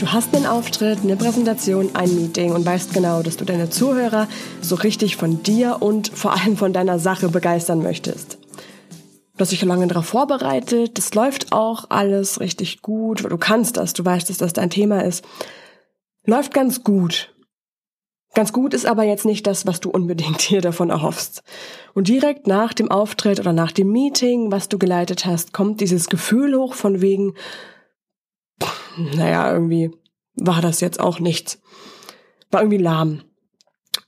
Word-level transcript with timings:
Du 0.00 0.10
hast 0.10 0.34
einen 0.34 0.46
Auftritt, 0.46 1.00
eine 1.02 1.14
Präsentation, 1.14 1.90
ein 1.92 2.14
Meeting 2.16 2.52
und 2.52 2.64
weißt 2.64 2.94
genau, 2.94 3.22
dass 3.22 3.36
du 3.36 3.44
deine 3.44 3.68
Zuhörer 3.68 4.28
so 4.62 4.76
richtig 4.76 5.16
von 5.16 5.42
dir 5.42 5.76
und 5.80 6.08
vor 6.08 6.32
allem 6.32 6.56
von 6.56 6.72
deiner 6.72 6.98
Sache 6.98 7.28
begeistern 7.28 7.82
möchtest. 7.82 8.38
Du 9.34 9.40
hast 9.40 9.52
dich 9.52 9.60
lange 9.62 9.86
darauf 9.88 10.06
vorbereitet, 10.06 10.96
das 10.96 11.12
läuft 11.14 11.52
auch 11.52 11.84
alles 11.90 12.40
richtig 12.40 12.80
gut, 12.80 13.30
du 13.30 13.36
kannst 13.36 13.76
das, 13.76 13.92
du 13.92 14.02
weißt, 14.02 14.30
dass 14.30 14.38
das 14.38 14.54
dein 14.54 14.70
Thema 14.70 15.04
ist. 15.04 15.22
Läuft 16.24 16.54
ganz 16.54 16.82
gut. 16.82 17.34
Ganz 18.32 18.54
gut 18.54 18.72
ist 18.72 18.86
aber 18.86 19.02
jetzt 19.02 19.26
nicht 19.26 19.46
das, 19.46 19.66
was 19.66 19.80
du 19.80 19.90
unbedingt 19.90 20.40
hier 20.40 20.62
davon 20.62 20.88
erhoffst. 20.88 21.42
Und 21.92 22.08
direkt 22.08 22.46
nach 22.46 22.72
dem 22.72 22.90
Auftritt 22.90 23.38
oder 23.38 23.52
nach 23.52 23.72
dem 23.72 23.92
Meeting, 23.92 24.50
was 24.50 24.70
du 24.70 24.78
geleitet 24.78 25.26
hast, 25.26 25.52
kommt 25.52 25.82
dieses 25.82 26.08
Gefühl 26.08 26.56
hoch 26.56 26.72
von 26.72 27.02
wegen, 27.02 27.34
naja, 29.14 29.52
irgendwie 29.52 29.90
war 30.36 30.60
das 30.60 30.80
jetzt 30.80 31.00
auch 31.00 31.20
nichts. 31.20 31.60
War 32.50 32.62
irgendwie 32.62 32.82
lahm. 32.82 33.22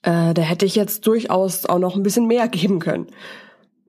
Äh, 0.03 0.35
da 0.35 0.43
hätte 0.43 0.67
ich 0.67 0.75
jetzt 0.75 1.07
durchaus 1.07 1.67
auch 1.67 1.79
noch 1.79 1.97
ein 1.97 2.03
bisschen 2.03 2.27
mehr 2.27 2.49
geben 2.49 2.79
können. 2.79 3.07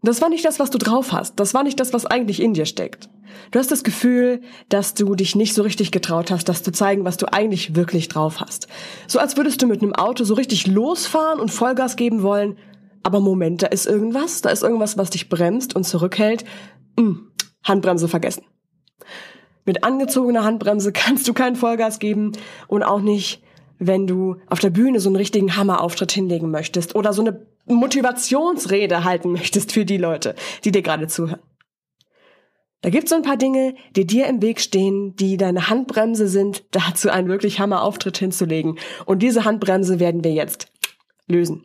Das 0.01 0.21
war 0.21 0.29
nicht 0.29 0.43
das, 0.43 0.59
was 0.59 0.69
du 0.69 0.77
drauf 0.77 1.13
hast. 1.13 1.39
Das 1.39 1.53
war 1.53 1.63
nicht 1.63 1.79
das, 1.79 1.93
was 1.93 2.05
eigentlich 2.05 2.41
in 2.41 2.53
dir 2.53 2.65
steckt. 2.65 3.09
Du 3.51 3.59
hast 3.59 3.71
das 3.71 3.83
Gefühl, 3.83 4.41
dass 4.69 4.93
du 4.93 5.15
dich 5.15 5.35
nicht 5.35 5.53
so 5.53 5.63
richtig 5.63 5.91
getraut 5.91 6.29
hast, 6.29 6.49
das 6.49 6.61
zu 6.61 6.71
zeigen, 6.71 7.05
was 7.05 7.17
du 7.17 7.31
eigentlich 7.31 7.75
wirklich 7.75 8.09
drauf 8.09 8.41
hast. 8.41 8.67
So 9.07 9.19
als 9.19 9.37
würdest 9.37 9.61
du 9.61 9.67
mit 9.67 9.81
einem 9.81 9.93
Auto 9.93 10.23
so 10.23 10.33
richtig 10.33 10.67
losfahren 10.67 11.39
und 11.39 11.51
Vollgas 11.51 11.95
geben 11.95 12.21
wollen. 12.21 12.57
Aber 13.01 13.21
Moment, 13.21 13.63
da 13.63 13.67
ist 13.67 13.85
irgendwas, 13.85 14.41
da 14.41 14.49
ist 14.49 14.61
irgendwas, 14.61 14.97
was 14.97 15.09
dich 15.09 15.29
bremst 15.29 15.75
und 15.75 15.85
zurückhält. 15.85 16.43
Hm, 16.99 17.31
Handbremse 17.63 18.07
vergessen. 18.07 18.43
Mit 19.65 19.83
angezogener 19.83 20.43
Handbremse 20.43 20.91
kannst 20.93 21.27
du 21.27 21.33
keinen 21.33 21.55
Vollgas 21.55 21.99
geben 21.99 22.33
und 22.67 22.83
auch 22.83 23.01
nicht, 23.01 23.41
wenn 23.79 24.07
du 24.07 24.37
auf 24.47 24.59
der 24.59 24.69
Bühne 24.69 24.99
so 24.99 25.09
einen 25.09 25.15
richtigen 25.15 25.55
Hammerauftritt 25.55 26.11
hinlegen 26.11 26.51
möchtest 26.51 26.95
oder 26.95 27.13
so 27.13 27.21
eine 27.21 27.45
Motivationsrede 27.65 29.03
halten 29.03 29.31
möchtest 29.31 29.71
für 29.71 29.85
die 29.85 29.97
Leute, 29.97 30.35
die 30.63 30.71
dir 30.71 30.81
gerade 30.81 31.07
zuhören. 31.07 31.39
Da 32.81 32.89
gibt's 32.89 33.11
so 33.11 33.15
ein 33.15 33.21
paar 33.21 33.37
Dinge, 33.37 33.75
die 33.95 34.05
dir 34.05 34.27
im 34.27 34.41
Weg 34.41 34.59
stehen, 34.59 35.15
die 35.15 35.37
deine 35.37 35.69
Handbremse 35.69 36.27
sind, 36.27 36.65
dazu 36.71 37.09
einen 37.09 37.29
wirklich 37.29 37.61
Hammerauftritt 37.61 38.17
hinzulegen. 38.17 38.77
Und 39.05 39.19
diese 39.19 39.45
Handbremse 39.45 40.01
werden 40.01 40.25
wir 40.25 40.33
jetzt 40.33 40.67
lösen. 41.25 41.63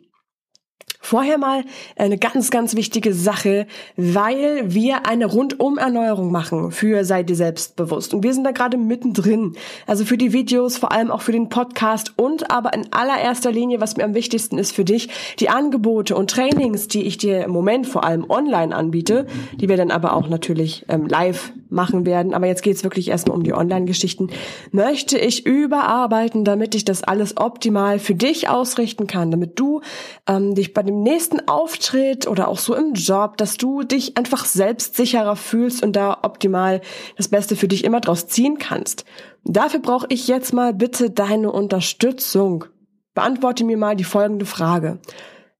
Vorher 1.01 1.37
mal 1.37 1.63
eine 1.95 2.17
ganz, 2.17 2.51
ganz 2.51 2.75
wichtige 2.75 3.13
Sache, 3.13 3.67
weil 3.95 4.73
wir 4.73 5.07
eine 5.07 5.27
Rundum-Erneuerung 5.27 6.29
machen 6.29 6.71
für 6.71 7.05
Sei 7.05 7.23
dir 7.23 7.37
selbstbewusst. 7.37 8.13
Und 8.13 8.23
wir 8.23 8.33
sind 8.33 8.43
da 8.43 8.51
gerade 8.51 8.77
mittendrin. 8.77 9.55
Also 9.87 10.03
für 10.03 10.17
die 10.17 10.33
Videos, 10.33 10.77
vor 10.77 10.91
allem 10.91 11.09
auch 11.09 11.21
für 11.21 11.31
den 11.31 11.47
Podcast 11.47 12.13
und 12.17 12.51
aber 12.51 12.73
in 12.73 12.91
allererster 12.91 13.51
Linie, 13.51 13.79
was 13.79 13.95
mir 13.95 14.03
am 14.03 14.13
wichtigsten 14.13 14.57
ist 14.57 14.75
für 14.75 14.83
dich, 14.83 15.09
die 15.39 15.49
Angebote 15.49 16.15
und 16.15 16.29
Trainings, 16.29 16.89
die 16.89 17.03
ich 17.03 17.17
dir 17.17 17.45
im 17.45 17.51
Moment 17.51 17.87
vor 17.87 18.03
allem 18.03 18.29
online 18.29 18.75
anbiete, 18.75 19.25
die 19.53 19.69
wir 19.69 19.77
dann 19.77 19.91
aber 19.91 20.13
auch 20.13 20.27
natürlich 20.27 20.85
ähm, 20.89 21.07
live 21.07 21.53
machen 21.69 22.05
werden. 22.05 22.33
Aber 22.33 22.47
jetzt 22.47 22.63
geht's 22.63 22.83
wirklich 22.83 23.09
erstmal 23.09 23.37
um 23.37 23.43
die 23.43 23.53
Online-Geschichten. 23.53 24.29
Möchte 24.71 25.17
ich 25.17 25.45
überarbeiten, 25.45 26.43
damit 26.43 26.75
ich 26.75 26.85
das 26.85 27.03
alles 27.03 27.37
optimal 27.37 27.99
für 27.99 28.15
dich 28.15 28.49
ausrichten 28.49 29.07
kann, 29.07 29.31
damit 29.31 29.59
du 29.59 29.81
ähm, 30.27 30.55
dich 30.55 30.73
bei 30.73 30.83
dem 30.83 31.03
nächsten 31.03 31.47
Auftritt 31.47 32.27
oder 32.27 32.47
auch 32.47 32.57
so 32.57 32.75
im 32.75 32.93
Job, 32.93 33.37
dass 33.37 33.57
du 33.57 33.83
dich 33.83 34.17
einfach 34.17 34.45
selbstsicherer 34.45 35.35
fühlst 35.35 35.83
und 35.83 35.95
da 35.95 36.19
optimal 36.23 36.81
das 37.17 37.27
Beste 37.27 37.55
für 37.55 37.67
dich 37.67 37.83
immer 37.83 38.01
draus 38.01 38.27
ziehen 38.27 38.57
kannst. 38.57 39.05
Dafür 39.43 39.79
brauche 39.79 40.07
ich 40.09 40.27
jetzt 40.27 40.53
mal 40.53 40.73
bitte 40.73 41.09
deine 41.09 41.51
Unterstützung. 41.51 42.65
Beantworte 43.13 43.63
mir 43.63 43.77
mal 43.77 43.95
die 43.95 44.03
folgende 44.03 44.45
Frage. 44.45 44.99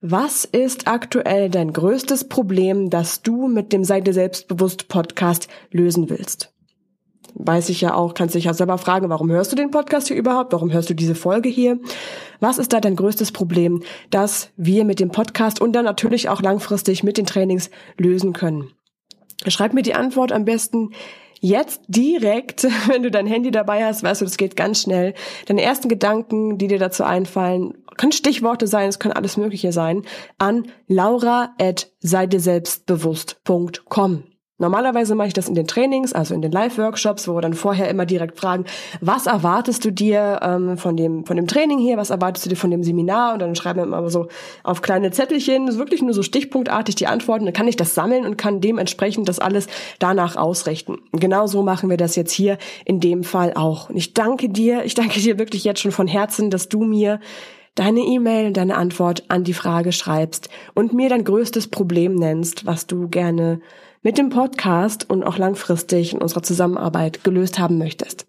Was 0.02 0.46
ist 0.46 0.88
aktuell 0.88 1.50
dein 1.50 1.74
größtes 1.74 2.30
Problem, 2.30 2.90
das 2.90 3.22
du 3.22 3.48
mit 3.48 3.74
dem 3.74 3.84
Sei 3.84 4.02
selbstbewusst 4.02 4.88
Podcast 4.88 5.48
lösen 5.72 6.10
willst? 6.10 6.54
weiß 7.36 7.70
ich 7.70 7.82
ja 7.82 7.94
auch, 7.94 8.14
kannst 8.14 8.36
dich 8.36 8.46
ja 8.46 8.54
selber 8.54 8.78
fragen, 8.78 9.10
warum 9.10 9.32
hörst 9.32 9.52
du 9.52 9.56
den 9.56 9.72
Podcast 9.72 10.08
hier 10.08 10.18
überhaupt? 10.18 10.52
Warum 10.52 10.72
hörst 10.72 10.90
du 10.90 10.94
diese 10.94 11.16
Folge 11.16 11.50
hier? 11.50 11.80
Was 12.40 12.58
ist 12.58 12.74
da 12.74 12.80
dein 12.80 12.96
größtes 12.96 13.32
Problem, 13.32 13.82
das 14.10 14.52
wir 14.58 14.84
mit 14.84 15.00
dem 15.00 15.12
Podcast 15.12 15.62
und 15.62 15.74
dann 15.74 15.86
natürlich 15.86 16.30
auch 16.30 16.42
langfristig 16.42 17.04
mit 17.04 17.18
den 17.18 17.26
Trainings 17.26 17.70
lösen 17.98 18.34
können? 18.34 18.72
Schreib 19.48 19.74
mir 19.74 19.84
die 19.84 19.96
Antwort 19.96 20.32
am 20.32 20.44
besten 20.44 20.90
jetzt 21.40 21.82
direkt, 21.88 22.64
wenn 22.88 23.04
du 23.04 23.12
dein 23.12 23.28
Handy 23.28 23.52
dabei 23.52 23.86
hast, 23.86 24.02
weißt 24.04 24.22
du, 24.22 24.26
das 24.26 24.38
geht 24.38 24.56
ganz 24.56 24.82
schnell. 24.82 25.14
Deine 25.48 25.62
ersten 25.62 25.90
Gedanken, 25.90 26.58
die 26.58 26.68
dir 26.68 26.80
dazu 26.80 27.04
einfallen, 27.04 27.78
können 27.98 28.12
Stichworte 28.12 28.66
sein, 28.68 28.90
es 28.90 29.00
können 29.00 29.14
alles 29.14 29.38
Mögliche 29.38 29.72
sein, 29.72 30.04
an 30.38 30.68
laura 30.88 31.56
at 31.60 31.92
seideselbstbewusst.com. 32.00 34.24
Normalerweise 34.60 35.16
mache 35.16 35.30
ich 35.30 35.34
das 35.34 35.48
in 35.48 35.56
den 35.56 35.68
Trainings, 35.68 36.12
also 36.12 36.36
in 36.36 36.42
den 36.42 36.52
Live-Workshops, 36.52 37.28
wo 37.28 37.36
wir 37.36 37.42
dann 37.42 37.54
vorher 37.54 37.90
immer 37.90 38.06
direkt 38.06 38.38
fragen, 38.38 38.66
was 39.00 39.26
erwartest 39.26 39.86
du 39.86 39.92
dir 39.92 40.40
ähm, 40.44 40.78
von 40.78 40.98
dem 40.98 41.26
von 41.26 41.38
dem 41.38 41.48
Training 41.48 41.80
hier, 41.80 41.96
was 41.98 42.10
erwartest 42.10 42.46
du 42.46 42.50
dir 42.50 42.58
von 42.58 42.70
dem 42.70 42.84
Seminar 42.84 43.34
und 43.34 43.40
dann 43.40 43.56
schreiben 43.56 43.80
wir 43.80 43.86
immer 43.86 44.10
so 44.10 44.28
auf 44.64 44.82
kleine 44.82 45.12
Zettelchen, 45.12 45.78
wirklich 45.78 46.02
nur 46.02 46.14
so 46.14 46.24
stichpunktartig 46.24 46.96
die 46.96 47.08
Antworten, 47.08 47.46
dann 47.46 47.54
kann 47.54 47.70
ich 47.70 47.78
das 47.78 47.96
sammeln 47.96 48.26
und 48.26 48.38
kann 48.38 48.60
dementsprechend 48.60 49.30
das 49.30 49.40
alles 49.40 49.68
danach 49.98 50.36
ausrichten. 50.36 50.98
Und 51.12 51.22
genau 51.22 51.48
so 51.48 51.64
machen 51.64 51.90
wir 51.90 51.98
das 51.98 52.18
jetzt 52.18 52.34
hier 52.34 52.58
in 52.84 53.00
dem 53.00 53.24
Fall 53.24 53.54
auch. 53.56 53.90
Und 53.90 53.96
ich 53.96 54.14
danke 54.14 54.50
dir, 54.50 54.84
ich 54.84 54.94
danke 54.94 55.22
dir 55.22 55.40
wirklich 55.40 55.64
jetzt 55.64 55.80
schon 55.80 55.92
von 55.92 56.08
Herzen, 56.08 56.50
dass 56.50 56.68
du 56.68 56.84
mir 56.84 57.22
deine 57.76 58.02
E-Mail 58.02 58.48
und 58.48 58.58
deine 58.58 58.76
Antwort 58.76 59.24
an 59.30 59.46
die 59.46 59.54
Frage 59.54 59.94
schreibst 59.94 60.50
und 60.74 60.92
mir 60.92 61.08
dein 61.08 61.24
größtes 61.24 61.70
Problem 61.70 62.16
nennst, 62.16 62.66
was 62.66 62.88
du 62.88 63.08
gerne 63.08 63.62
mit 64.02 64.18
dem 64.18 64.30
Podcast 64.30 65.10
und 65.10 65.24
auch 65.24 65.38
langfristig 65.38 66.14
in 66.14 66.22
unserer 66.22 66.44
Zusammenarbeit 66.44 67.24
gelöst 67.24 67.60
haben 67.60 67.78
möchtest. 67.78 68.28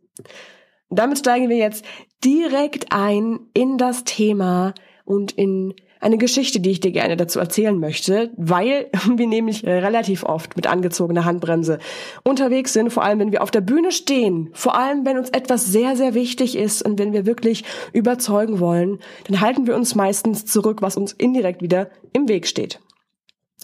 Damit 0.90 1.18
steigen 1.18 1.48
wir 1.48 1.56
jetzt 1.56 1.84
direkt 2.24 2.86
ein 2.90 3.40
in 3.54 3.78
das 3.78 4.04
Thema 4.04 4.74
und 5.04 5.32
in 5.32 5.74
eine 6.00 6.16
Geschichte, 6.16 6.60
die 6.60 6.70
ich 6.70 6.80
dir 6.80 6.92
gerne 6.92 7.16
dazu 7.16 7.38
erzählen 7.38 7.78
möchte, 7.78 8.30
weil 8.36 8.88
wir 9.16 9.26
nämlich 9.26 9.64
relativ 9.64 10.24
oft 10.24 10.56
mit 10.56 10.66
angezogener 10.66 11.24
Handbremse 11.24 11.78
unterwegs 12.24 12.72
sind, 12.72 12.90
vor 12.90 13.04
allem 13.04 13.20
wenn 13.20 13.32
wir 13.32 13.42
auf 13.42 13.50
der 13.50 13.60
Bühne 13.60 13.92
stehen, 13.92 14.48
vor 14.52 14.76
allem 14.76 15.04
wenn 15.04 15.18
uns 15.18 15.30
etwas 15.30 15.66
sehr, 15.66 15.96
sehr 15.96 16.14
wichtig 16.14 16.56
ist 16.56 16.82
und 16.82 16.98
wenn 16.98 17.12
wir 17.12 17.26
wirklich 17.26 17.64
überzeugen 17.92 18.60
wollen, 18.60 18.98
dann 19.28 19.40
halten 19.40 19.66
wir 19.66 19.76
uns 19.76 19.94
meistens 19.94 20.46
zurück, 20.46 20.82
was 20.82 20.96
uns 20.96 21.12
indirekt 21.12 21.62
wieder 21.62 21.90
im 22.12 22.28
Weg 22.28 22.46
steht. 22.46 22.80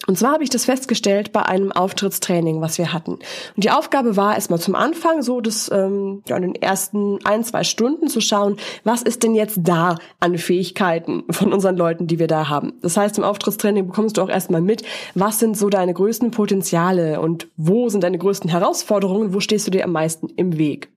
Und 0.05 0.17
zwar 0.17 0.33
habe 0.33 0.43
ich 0.43 0.51
das 0.51 0.65
festgestellt 0.65 1.31
bei 1.31 1.41
einem 1.41 1.71
Auftrittstraining, 1.71 2.61
was 2.61 2.77
wir 2.77 2.93
hatten. 2.93 3.13
Und 3.13 3.63
die 3.63 3.71
Aufgabe 3.71 4.15
war 4.15 4.35
erstmal 4.35 4.59
zum 4.59 4.75
Anfang 4.75 5.23
so, 5.23 5.41
das 5.41 5.71
ähm, 5.73 6.21
ja, 6.27 6.37
in 6.37 6.43
den 6.43 6.55
ersten 6.55 7.19
ein, 7.25 7.43
zwei 7.43 7.63
Stunden 7.63 8.07
zu 8.07 8.21
schauen, 8.21 8.57
was 8.83 9.01
ist 9.01 9.23
denn 9.23 9.33
jetzt 9.33 9.59
da 9.63 9.97
an 10.19 10.37
Fähigkeiten 10.37 11.23
von 11.31 11.51
unseren 11.51 11.77
Leuten, 11.77 12.05
die 12.05 12.19
wir 12.19 12.27
da 12.27 12.47
haben. 12.47 12.73
Das 12.81 12.95
heißt, 12.95 13.17
im 13.17 13.23
Auftrittstraining 13.23 13.87
bekommst 13.87 14.17
du 14.17 14.21
auch 14.21 14.29
erstmal 14.29 14.61
mit, 14.61 14.83
was 15.15 15.39
sind 15.39 15.57
so 15.57 15.67
deine 15.67 15.93
größten 15.93 16.29
Potenziale 16.29 17.19
und 17.19 17.47
wo 17.57 17.89
sind 17.89 18.03
deine 18.03 18.19
größten 18.19 18.49
Herausforderungen, 18.49 19.33
wo 19.33 19.39
stehst 19.39 19.65
du 19.65 19.71
dir 19.71 19.83
am 19.83 19.91
meisten 19.91 20.29
im 20.35 20.57
Weg. 20.59 20.89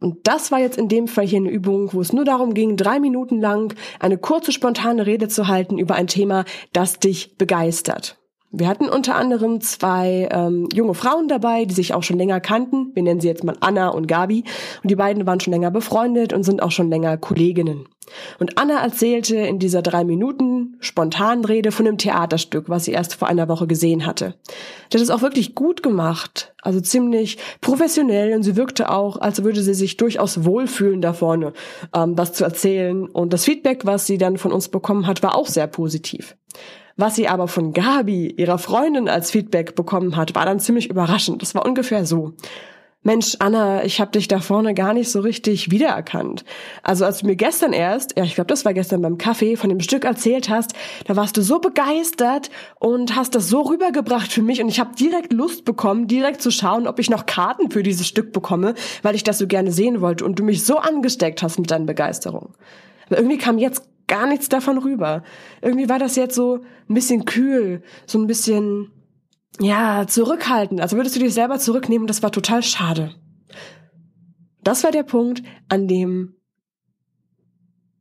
Und 0.00 0.26
das 0.26 0.50
war 0.50 0.60
jetzt 0.60 0.78
in 0.78 0.88
dem 0.88 1.08
Fall 1.08 1.26
hier 1.26 1.38
eine 1.38 1.50
Übung, 1.50 1.92
wo 1.92 2.00
es 2.00 2.12
nur 2.12 2.24
darum 2.24 2.54
ging, 2.54 2.76
drei 2.76 3.00
Minuten 3.00 3.40
lang 3.40 3.74
eine 4.00 4.18
kurze, 4.18 4.52
spontane 4.52 5.06
Rede 5.06 5.28
zu 5.28 5.48
halten 5.48 5.78
über 5.78 5.94
ein 5.94 6.06
Thema, 6.06 6.44
das 6.72 6.98
dich 6.98 7.36
begeistert. 7.36 8.18
Wir 8.56 8.68
hatten 8.68 8.88
unter 8.88 9.16
anderem 9.16 9.60
zwei 9.60 10.28
ähm, 10.30 10.68
junge 10.72 10.94
Frauen 10.94 11.26
dabei, 11.26 11.64
die 11.64 11.74
sich 11.74 11.92
auch 11.92 12.04
schon 12.04 12.18
länger 12.18 12.40
kannten. 12.40 12.92
Wir 12.94 13.02
nennen 13.02 13.18
sie 13.18 13.26
jetzt 13.26 13.42
mal 13.42 13.56
Anna 13.58 13.88
und 13.88 14.06
Gabi. 14.06 14.44
Und 14.80 14.90
die 14.90 14.94
beiden 14.94 15.26
waren 15.26 15.40
schon 15.40 15.52
länger 15.52 15.72
befreundet 15.72 16.32
und 16.32 16.44
sind 16.44 16.62
auch 16.62 16.70
schon 16.70 16.88
länger 16.88 17.16
Kolleginnen. 17.16 17.88
Und 18.38 18.56
Anna 18.56 18.80
erzählte 18.80 19.36
in 19.36 19.58
dieser 19.58 19.82
drei 19.82 20.04
Minuten 20.04 20.76
spontanen 20.78 21.44
Rede 21.44 21.72
von 21.72 21.88
einem 21.88 21.98
Theaterstück, 21.98 22.68
was 22.68 22.84
sie 22.84 22.92
erst 22.92 23.16
vor 23.16 23.26
einer 23.26 23.48
Woche 23.48 23.66
gesehen 23.66 24.06
hatte. 24.06 24.34
Hat 24.92 25.00
es 25.00 25.10
auch 25.10 25.22
wirklich 25.22 25.56
gut 25.56 25.82
gemacht, 25.82 26.54
also 26.62 26.80
ziemlich 26.80 27.38
professionell 27.60 28.34
und 28.34 28.44
sie 28.44 28.54
wirkte 28.54 28.90
auch, 28.90 29.20
als 29.20 29.42
würde 29.42 29.62
sie 29.62 29.74
sich 29.74 29.96
durchaus 29.96 30.44
wohlfühlen 30.44 31.00
da 31.00 31.12
vorne, 31.12 31.54
ähm, 31.92 32.16
was 32.16 32.34
zu 32.34 32.44
erzählen. 32.44 33.08
Und 33.08 33.32
das 33.32 33.44
Feedback, 33.44 33.84
was 33.84 34.06
sie 34.06 34.18
dann 34.18 34.38
von 34.38 34.52
uns 34.52 34.68
bekommen 34.68 35.08
hat, 35.08 35.24
war 35.24 35.34
auch 35.36 35.48
sehr 35.48 35.66
positiv. 35.66 36.36
Was 36.96 37.16
sie 37.16 37.28
aber 37.28 37.48
von 37.48 37.72
Gabi, 37.72 38.34
ihrer 38.36 38.58
Freundin, 38.58 39.08
als 39.08 39.30
Feedback 39.30 39.74
bekommen 39.74 40.16
hat, 40.16 40.34
war 40.34 40.46
dann 40.46 40.60
ziemlich 40.60 40.90
überraschend. 40.90 41.42
Das 41.42 41.54
war 41.54 41.66
ungefähr 41.66 42.06
so. 42.06 42.34
Mensch, 43.06 43.36
Anna, 43.38 43.84
ich 43.84 44.00
habe 44.00 44.12
dich 44.12 44.28
da 44.28 44.40
vorne 44.40 44.72
gar 44.72 44.94
nicht 44.94 45.10
so 45.10 45.20
richtig 45.20 45.70
wiedererkannt. 45.70 46.42
Also 46.82 47.04
als 47.04 47.18
du 47.18 47.26
mir 47.26 47.36
gestern 47.36 47.74
erst, 47.74 48.16
ja, 48.16 48.24
ich 48.24 48.34
glaube, 48.34 48.48
das 48.48 48.64
war 48.64 48.72
gestern 48.72 49.02
beim 49.02 49.18
Kaffee, 49.18 49.56
von 49.56 49.68
dem 49.68 49.80
Stück 49.80 50.06
erzählt 50.06 50.48
hast, 50.48 50.72
da 51.06 51.14
warst 51.14 51.36
du 51.36 51.42
so 51.42 51.58
begeistert 51.58 52.48
und 52.80 53.14
hast 53.14 53.34
das 53.34 53.50
so 53.50 53.60
rübergebracht 53.60 54.32
für 54.32 54.40
mich 54.40 54.62
und 54.62 54.70
ich 54.70 54.80
habe 54.80 54.96
direkt 54.96 55.34
Lust 55.34 55.66
bekommen, 55.66 56.06
direkt 56.06 56.40
zu 56.40 56.50
schauen, 56.50 56.86
ob 56.86 56.98
ich 56.98 57.10
noch 57.10 57.26
Karten 57.26 57.70
für 57.70 57.82
dieses 57.82 58.06
Stück 58.06 58.32
bekomme, 58.32 58.74
weil 59.02 59.14
ich 59.14 59.22
das 59.22 59.36
so 59.36 59.46
gerne 59.46 59.70
sehen 59.70 60.00
wollte 60.00 60.24
und 60.24 60.38
du 60.38 60.42
mich 60.42 60.64
so 60.64 60.78
angesteckt 60.78 61.42
hast 61.42 61.58
mit 61.58 61.70
deiner 61.70 61.84
Begeisterung. 61.84 62.54
Aber 63.08 63.18
irgendwie 63.18 63.38
kam 63.38 63.58
jetzt 63.58 63.82
gar 64.06 64.26
nichts 64.26 64.48
davon 64.48 64.78
rüber. 64.78 65.22
Irgendwie 65.62 65.88
war 65.88 65.98
das 65.98 66.16
jetzt 66.16 66.34
so 66.34 66.64
ein 66.88 66.94
bisschen 66.94 67.24
kühl, 67.24 67.82
so 68.06 68.18
ein 68.18 68.26
bisschen 68.26 68.90
ja, 69.60 70.06
zurückhaltend, 70.06 70.80
also 70.80 70.96
würdest 70.96 71.16
du 71.16 71.20
dich 71.20 71.32
selber 71.32 71.58
zurücknehmen, 71.58 72.06
das 72.06 72.22
war 72.22 72.32
total 72.32 72.62
schade. 72.62 73.14
Das 74.62 74.82
war 74.82 74.90
der 74.90 75.04
Punkt, 75.04 75.42
an 75.68 75.86
dem 75.86 76.36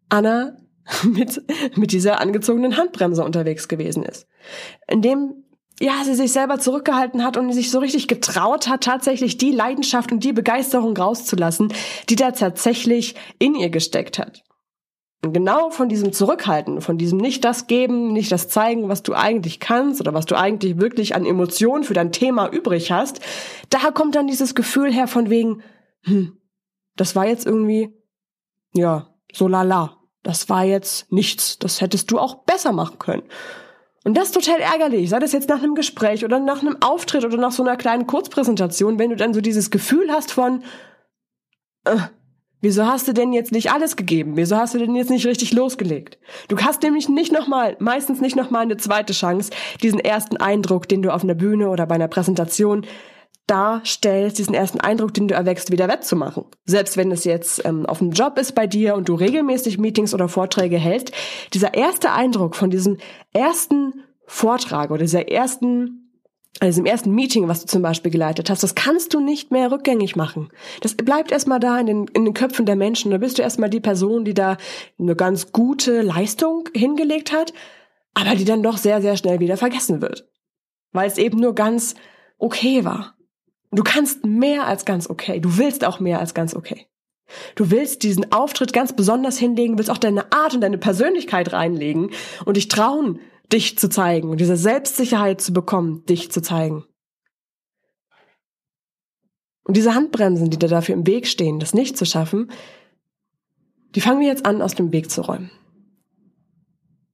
Anna 0.09 0.57
mit, 1.03 1.41
mit 1.77 1.91
dieser 1.91 2.19
angezogenen 2.21 2.77
Handbremse 2.77 3.23
unterwegs 3.23 3.67
gewesen 3.67 4.03
ist. 4.03 4.27
In 4.87 5.01
dem, 5.01 5.45
ja, 5.79 6.03
sie 6.03 6.15
sich 6.15 6.31
selber 6.31 6.59
zurückgehalten 6.59 7.23
hat 7.23 7.37
und 7.37 7.51
sich 7.53 7.69
so 7.69 7.79
richtig 7.79 8.07
getraut 8.07 8.67
hat, 8.67 8.83
tatsächlich 8.83 9.37
die 9.37 9.51
Leidenschaft 9.51 10.11
und 10.11 10.23
die 10.23 10.33
Begeisterung 10.33 10.95
rauszulassen, 10.95 11.73
die 12.09 12.15
da 12.15 12.31
tatsächlich 12.31 13.15
in 13.39 13.55
ihr 13.55 13.69
gesteckt 13.69 14.17
hat. 14.17 14.43
Genau 15.25 15.69
von 15.69 15.87
diesem 15.87 16.11
Zurückhalten, 16.11 16.81
von 16.81 16.97
diesem 16.97 17.17
nicht 17.17 17.45
das 17.45 17.67
geben, 17.67 18.11
nicht 18.11 18.29
das 18.31 18.49
zeigen, 18.49 18.89
was 18.89 19.03
du 19.03 19.13
eigentlich 19.13 19.61
kannst 19.61 20.01
oder 20.01 20.13
was 20.13 20.25
du 20.25 20.35
eigentlich 20.35 20.79
wirklich 20.79 21.15
an 21.15 21.25
Emotionen 21.25 21.85
für 21.85 21.93
dein 21.93 22.11
Thema 22.11 22.49
übrig 22.49 22.91
hast, 22.91 23.21
da 23.69 23.91
kommt 23.91 24.15
dann 24.15 24.27
dieses 24.27 24.53
Gefühl 24.53 24.91
her 24.91 25.07
von 25.07 25.29
wegen, 25.29 25.61
hm, 26.01 26.37
das 26.97 27.15
war 27.15 27.25
jetzt 27.25 27.45
irgendwie, 27.45 27.93
ja, 28.73 29.15
so 29.31 29.47
lala. 29.47 29.97
Das 30.23 30.49
war 30.49 30.63
jetzt 30.63 31.11
nichts. 31.11 31.57
Das 31.57 31.81
hättest 31.81 32.11
du 32.11 32.19
auch 32.19 32.43
besser 32.43 32.71
machen 32.71 32.99
können. 32.99 33.23
Und 34.03 34.17
das 34.17 34.25
ist 34.25 34.33
total 34.33 34.59
ärgerlich, 34.59 35.09
sei 35.09 35.19
das 35.19 35.31
jetzt 35.31 35.47
nach 35.47 35.63
einem 35.63 35.75
Gespräch 35.75 36.25
oder 36.25 36.39
nach 36.39 36.61
einem 36.61 36.81
Auftritt 36.81 37.23
oder 37.23 37.37
nach 37.37 37.53
so 37.53 37.63
einer 37.63 37.77
kleinen 37.77 38.07
Kurzpräsentation, 38.07 38.99
wenn 38.99 39.09
du 39.09 39.15
dann 39.15 39.33
so 39.33 39.39
dieses 39.39 39.71
Gefühl 39.71 40.11
hast 40.11 40.31
von, 40.31 40.63
äh, 41.85 41.95
Wieso 42.63 42.85
hast 42.85 43.09
du 43.09 43.13
denn 43.13 43.33
jetzt 43.33 43.51
nicht 43.51 43.73
alles 43.73 43.97
gegeben? 43.97 44.37
Wieso 44.37 44.55
hast 44.55 44.73
du 44.73 44.77
denn 44.77 44.95
jetzt 44.95 45.09
nicht 45.09 45.25
richtig 45.25 45.51
losgelegt? 45.51 46.17
Du 46.47 46.57
hast 46.59 46.81
nämlich 46.81 47.09
nicht 47.09 47.33
nochmal, 47.33 47.75
meistens 47.79 48.21
nicht 48.21 48.37
nochmal 48.37 48.61
eine 48.61 48.77
zweite 48.77 49.11
Chance, 49.11 49.51
diesen 49.81 49.99
ersten 49.99 50.37
Eindruck, 50.37 50.87
den 50.87 51.01
du 51.01 51.13
auf 51.13 51.23
einer 51.23 51.35
Bühne 51.35 51.67
oder 51.67 51.85
bei 51.85 51.95
einer 51.95 52.07
Präsentation 52.07 52.85
darstellst, 53.47 54.39
diesen 54.39 54.53
ersten 54.53 54.79
Eindruck, 54.79 55.13
den 55.13 55.27
du 55.27 55.35
erwächst, 55.35 55.73
wieder 55.73 55.89
wettzumachen. 55.89 56.45
Selbst 56.63 56.95
wenn 56.95 57.11
es 57.11 57.25
jetzt 57.25 57.65
ähm, 57.65 57.85
auf 57.85 57.97
dem 57.97 58.11
Job 58.11 58.37
ist 58.37 58.55
bei 58.55 58.65
dir 58.65 58.95
und 58.95 59.09
du 59.09 59.15
regelmäßig 59.15 59.77
Meetings 59.77 60.13
oder 60.13 60.29
Vorträge 60.29 60.77
hältst, 60.77 61.13
dieser 61.53 61.73
erste 61.73 62.13
Eindruck 62.13 62.55
von 62.55 62.69
diesem 62.69 62.95
ersten 63.33 64.05
Vortrag 64.25 64.89
oder 64.89 65.01
dieser 65.01 65.27
ersten 65.27 66.02
also 66.59 66.79
im 66.79 66.85
ersten 66.85 67.11
Meeting, 67.11 67.47
was 67.47 67.61
du 67.61 67.67
zum 67.67 67.81
Beispiel 67.81 68.11
geleitet 68.11 68.49
hast, 68.49 68.63
das 68.63 68.75
kannst 68.75 69.13
du 69.13 69.19
nicht 69.19 69.51
mehr 69.51 69.71
rückgängig 69.71 70.15
machen. 70.15 70.49
Das 70.81 70.95
bleibt 70.95 71.31
erstmal 71.31 71.59
da 71.59 71.79
in 71.79 71.87
den, 71.87 72.07
in 72.13 72.25
den 72.25 72.33
Köpfen 72.33 72.65
der 72.65 72.75
Menschen. 72.75 73.11
Da 73.11 73.17
bist 73.17 73.37
du 73.37 73.41
erstmal 73.41 73.69
die 73.69 73.79
Person, 73.79 74.23
die 74.23 74.33
da 74.33 74.57
eine 74.99 75.15
ganz 75.15 75.51
gute 75.51 76.01
Leistung 76.01 76.69
hingelegt 76.73 77.31
hat, 77.31 77.53
aber 78.13 78.35
die 78.35 78.45
dann 78.45 78.63
doch 78.63 78.77
sehr, 78.77 79.01
sehr 79.01 79.17
schnell 79.17 79.39
wieder 79.39 79.57
vergessen 79.57 80.01
wird. 80.01 80.29
Weil 80.91 81.07
es 81.07 81.17
eben 81.17 81.39
nur 81.39 81.55
ganz 81.55 81.95
okay 82.37 82.85
war. 82.85 83.15
Du 83.71 83.83
kannst 83.83 84.23
mehr 84.23 84.67
als 84.67 84.85
ganz 84.85 85.09
okay. 85.09 85.39
Du 85.39 85.57
willst 85.57 85.83
auch 85.83 85.99
mehr 85.99 86.19
als 86.19 86.35
ganz 86.35 86.55
okay. 86.55 86.87
Du 87.55 87.71
willst 87.71 88.03
diesen 88.03 88.31
Auftritt 88.31 88.73
ganz 88.73 88.93
besonders 88.93 89.39
hinlegen, 89.39 89.77
willst 89.77 89.89
auch 89.89 89.97
deine 89.97 90.31
Art 90.31 90.53
und 90.53 90.61
deine 90.61 90.77
Persönlichkeit 90.77 91.51
reinlegen 91.51 92.11
und 92.45 92.57
dich 92.57 92.67
trauen, 92.67 93.19
dich 93.53 93.77
zu 93.77 93.87
zeigen 93.89 94.29
und 94.29 94.39
diese 94.39 94.57
Selbstsicherheit 94.57 95.39
zu 95.39 95.53
bekommen, 95.53 96.03
dich 96.05 96.31
zu 96.31 96.41
zeigen. 96.41 96.85
Und 99.63 99.77
diese 99.77 99.95
Handbremsen, 99.95 100.49
die 100.49 100.59
da 100.59 100.67
dafür 100.67 100.95
im 100.95 101.07
Weg 101.07 101.27
stehen, 101.27 101.59
das 101.59 101.73
nicht 101.73 101.95
zu 101.97 102.05
schaffen, 102.05 102.51
die 103.95 104.01
fangen 104.01 104.19
wir 104.19 104.27
jetzt 104.27 104.45
an, 104.45 104.61
aus 104.61 104.75
dem 104.75 104.91
Weg 104.91 105.09
zu 105.09 105.21
räumen. 105.21 105.51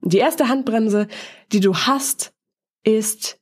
Und 0.01 0.13
die 0.13 0.17
erste 0.17 0.47
Handbremse, 0.47 1.07
die 1.51 1.59
du 1.59 1.75
hast, 1.75 2.33
ist, 2.83 3.39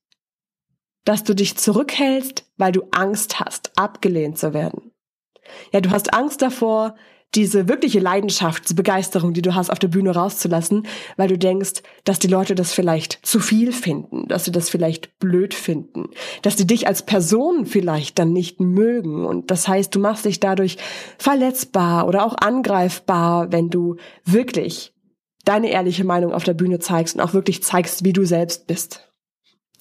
dass 1.05 1.23
du 1.23 1.35
dich 1.35 1.55
zurückhältst, 1.55 2.51
weil 2.57 2.71
du 2.71 2.87
Angst 2.91 3.39
hast, 3.39 3.77
abgelehnt 3.77 4.37
zu 4.37 4.53
werden. 4.53 4.91
Ja, 5.71 5.79
du 5.79 5.91
hast 5.91 6.13
Angst 6.13 6.41
davor, 6.41 6.95
diese 7.37 7.67
wirkliche 7.67 7.99
Leidenschaft, 7.99 8.75
Begeisterung, 8.75 9.31
die 9.33 9.43
du 9.43 9.53
hast, 9.53 9.69
auf 9.69 9.77
der 9.77 9.89
Bühne 9.89 10.09
rauszulassen, 10.09 10.87
weil 11.17 11.27
du 11.27 11.37
denkst, 11.37 11.83
dass 12.03 12.17
die 12.17 12.27
Leute 12.27 12.55
das 12.55 12.73
vielleicht 12.73 13.19
zu 13.21 13.39
viel 13.39 13.71
finden, 13.71 14.27
dass 14.27 14.45
sie 14.45 14.51
das 14.51 14.71
vielleicht 14.71 15.19
blöd 15.19 15.53
finden, 15.53 16.09
dass 16.41 16.57
sie 16.57 16.65
dich 16.65 16.87
als 16.87 17.03
Person 17.03 17.67
vielleicht 17.67 18.17
dann 18.17 18.33
nicht 18.33 18.59
mögen. 18.59 19.23
Und 19.23 19.51
das 19.51 19.67
heißt, 19.67 19.93
du 19.93 19.99
machst 19.99 20.25
dich 20.25 20.39
dadurch 20.39 20.77
verletzbar 21.19 22.07
oder 22.07 22.25
auch 22.25 22.35
angreifbar, 22.35 23.51
wenn 23.51 23.69
du 23.69 23.97
wirklich 24.25 24.93
deine 25.45 25.69
ehrliche 25.69 26.03
Meinung 26.03 26.33
auf 26.33 26.43
der 26.43 26.55
Bühne 26.55 26.79
zeigst 26.79 27.15
und 27.15 27.21
auch 27.21 27.35
wirklich 27.35 27.61
zeigst, 27.61 28.03
wie 28.03 28.13
du 28.13 28.25
selbst 28.25 28.65
bist. 28.65 29.06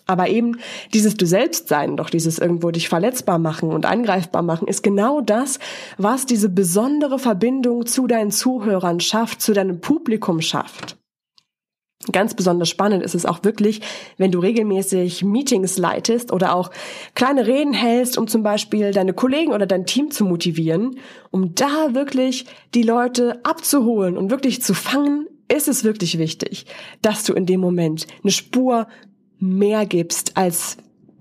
Aber 0.06 0.28
eben 0.28 0.58
dieses 0.94 1.16
Du 1.16 1.26
selbst 1.26 1.68
sein, 1.68 1.96
doch 1.96 2.10
dieses 2.10 2.38
irgendwo 2.38 2.70
dich 2.70 2.88
verletzbar 2.88 3.38
machen 3.38 3.70
und 3.70 3.86
angreifbar 3.86 4.42
machen, 4.42 4.68
ist 4.68 4.82
genau 4.82 5.20
das, 5.20 5.58
was 5.98 6.26
diese 6.26 6.48
besondere 6.48 7.18
Verbindung 7.18 7.86
zu 7.86 8.06
deinen 8.06 8.30
Zuhörern 8.30 9.00
schafft, 9.00 9.42
zu 9.42 9.52
deinem 9.52 9.80
Publikum 9.80 10.40
schafft. 10.40 10.96
Ganz 12.12 12.34
besonders 12.34 12.68
spannend 12.68 13.02
ist 13.02 13.14
es 13.14 13.26
auch 13.26 13.42
wirklich, 13.42 13.80
wenn 14.16 14.30
du 14.30 14.38
regelmäßig 14.38 15.24
Meetings 15.24 15.76
leitest 15.76 16.30
oder 16.30 16.54
auch 16.54 16.70
kleine 17.14 17.46
Reden 17.46 17.72
hältst, 17.72 18.16
um 18.16 18.28
zum 18.28 18.42
Beispiel 18.42 18.92
deine 18.92 19.12
Kollegen 19.12 19.52
oder 19.52 19.66
dein 19.66 19.86
Team 19.86 20.10
zu 20.10 20.24
motivieren, 20.24 20.98
um 21.30 21.54
da 21.54 21.94
wirklich 21.94 22.46
die 22.74 22.82
Leute 22.82 23.40
abzuholen 23.44 24.16
und 24.16 24.30
wirklich 24.30 24.62
zu 24.62 24.74
fangen, 24.74 25.26
ist 25.52 25.68
es 25.68 25.84
wirklich 25.84 26.18
wichtig, 26.18 26.66
dass 27.02 27.24
du 27.24 27.32
in 27.32 27.46
dem 27.46 27.60
Moment 27.60 28.06
eine 28.22 28.32
Spur 28.32 28.86
mehr 29.38 29.86
gibst, 29.86 30.36
als 30.36 30.76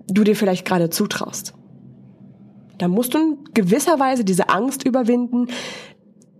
du 0.08 0.24
dir 0.24 0.36
vielleicht 0.36 0.64
gerade 0.64 0.90
zutraust. 0.90 1.54
Da 2.78 2.88
musst 2.88 3.14
du 3.14 3.18
in 3.18 3.38
gewisser 3.54 3.98
Weise 3.98 4.24
diese 4.24 4.48
Angst 4.48 4.84
überwinden, 4.84 5.48